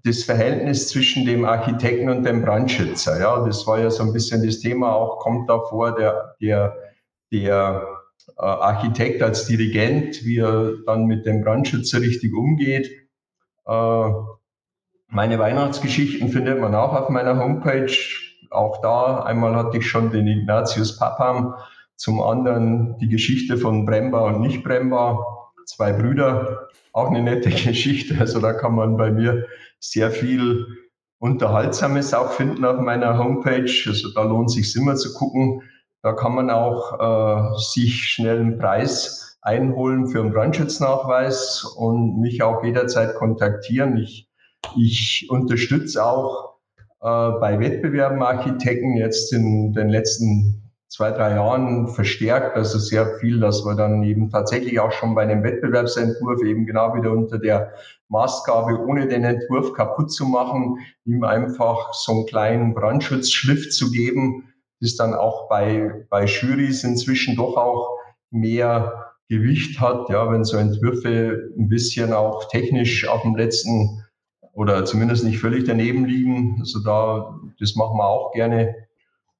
[0.03, 3.19] das Verhältnis zwischen dem Architekten und dem Brandschützer.
[3.19, 6.75] Ja, das war ja so ein bisschen das Thema auch, kommt da vor, der, der,
[7.31, 7.85] der
[8.37, 12.89] äh, Architekt als Dirigent, wie er dann mit dem Brandschützer richtig umgeht.
[13.67, 14.09] Äh,
[15.07, 17.93] meine Weihnachtsgeschichten findet man auch auf meiner Homepage.
[18.49, 21.55] Auch da, einmal hatte ich schon den Ignatius Papam,
[21.95, 25.23] zum anderen die Geschichte von Bremba und nicht Bremba,
[25.65, 28.15] zwei Brüder, auch eine nette Geschichte.
[28.19, 29.45] Also da kann man bei mir
[29.79, 30.65] sehr viel
[31.19, 33.71] Unterhaltsames auch finden auf meiner Homepage.
[33.87, 35.61] Also da lohnt sich immer zu gucken.
[36.01, 42.41] Da kann man auch äh, sich schnell einen Preis einholen für einen Brandschutznachweis und mich
[42.43, 43.97] auch jederzeit kontaktieren.
[43.97, 44.29] Ich,
[44.75, 46.57] ich unterstütze auch
[47.01, 50.64] äh, bei Wettbewerben Architekten jetzt in den letzten
[50.95, 55.23] zwei, drei Jahren verstärkt, also sehr viel, dass wir dann eben tatsächlich auch schon bei
[55.23, 57.73] einem Wettbewerbsentwurf eben genau wieder unter der
[58.07, 64.53] Maßgabe, ohne den Entwurf kaputt zu machen, ihm einfach so einen kleinen Brandschutzschliff zu geben,
[64.79, 67.89] das dann auch bei, bei Jurys inzwischen doch auch
[68.31, 74.01] mehr Gewicht hat, ja, wenn so Entwürfe ein bisschen auch technisch auf dem letzten
[74.53, 76.57] oder zumindest nicht völlig daneben liegen.
[76.59, 78.75] Also da, das machen wir auch gerne.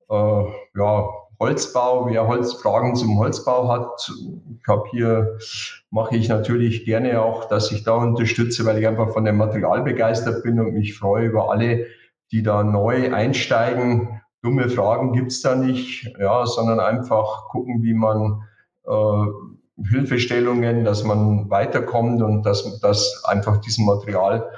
[0.09, 0.43] Äh,
[0.75, 1.07] ja,
[1.39, 4.11] Holzbau, wer Holzfragen zum Holzbau hat,
[4.61, 5.37] ich habe hier,
[5.91, 9.83] mache ich natürlich gerne auch, dass ich da unterstütze, weil ich einfach von dem Material
[9.83, 11.87] begeistert bin und mich freue über alle,
[12.31, 14.21] die da neu einsteigen.
[14.41, 18.43] Dumme Fragen gibt's da nicht, ja, sondern einfach gucken, wie man
[18.85, 24.49] äh, Hilfestellungen, dass man weiterkommt und dass, dass einfach diesem Material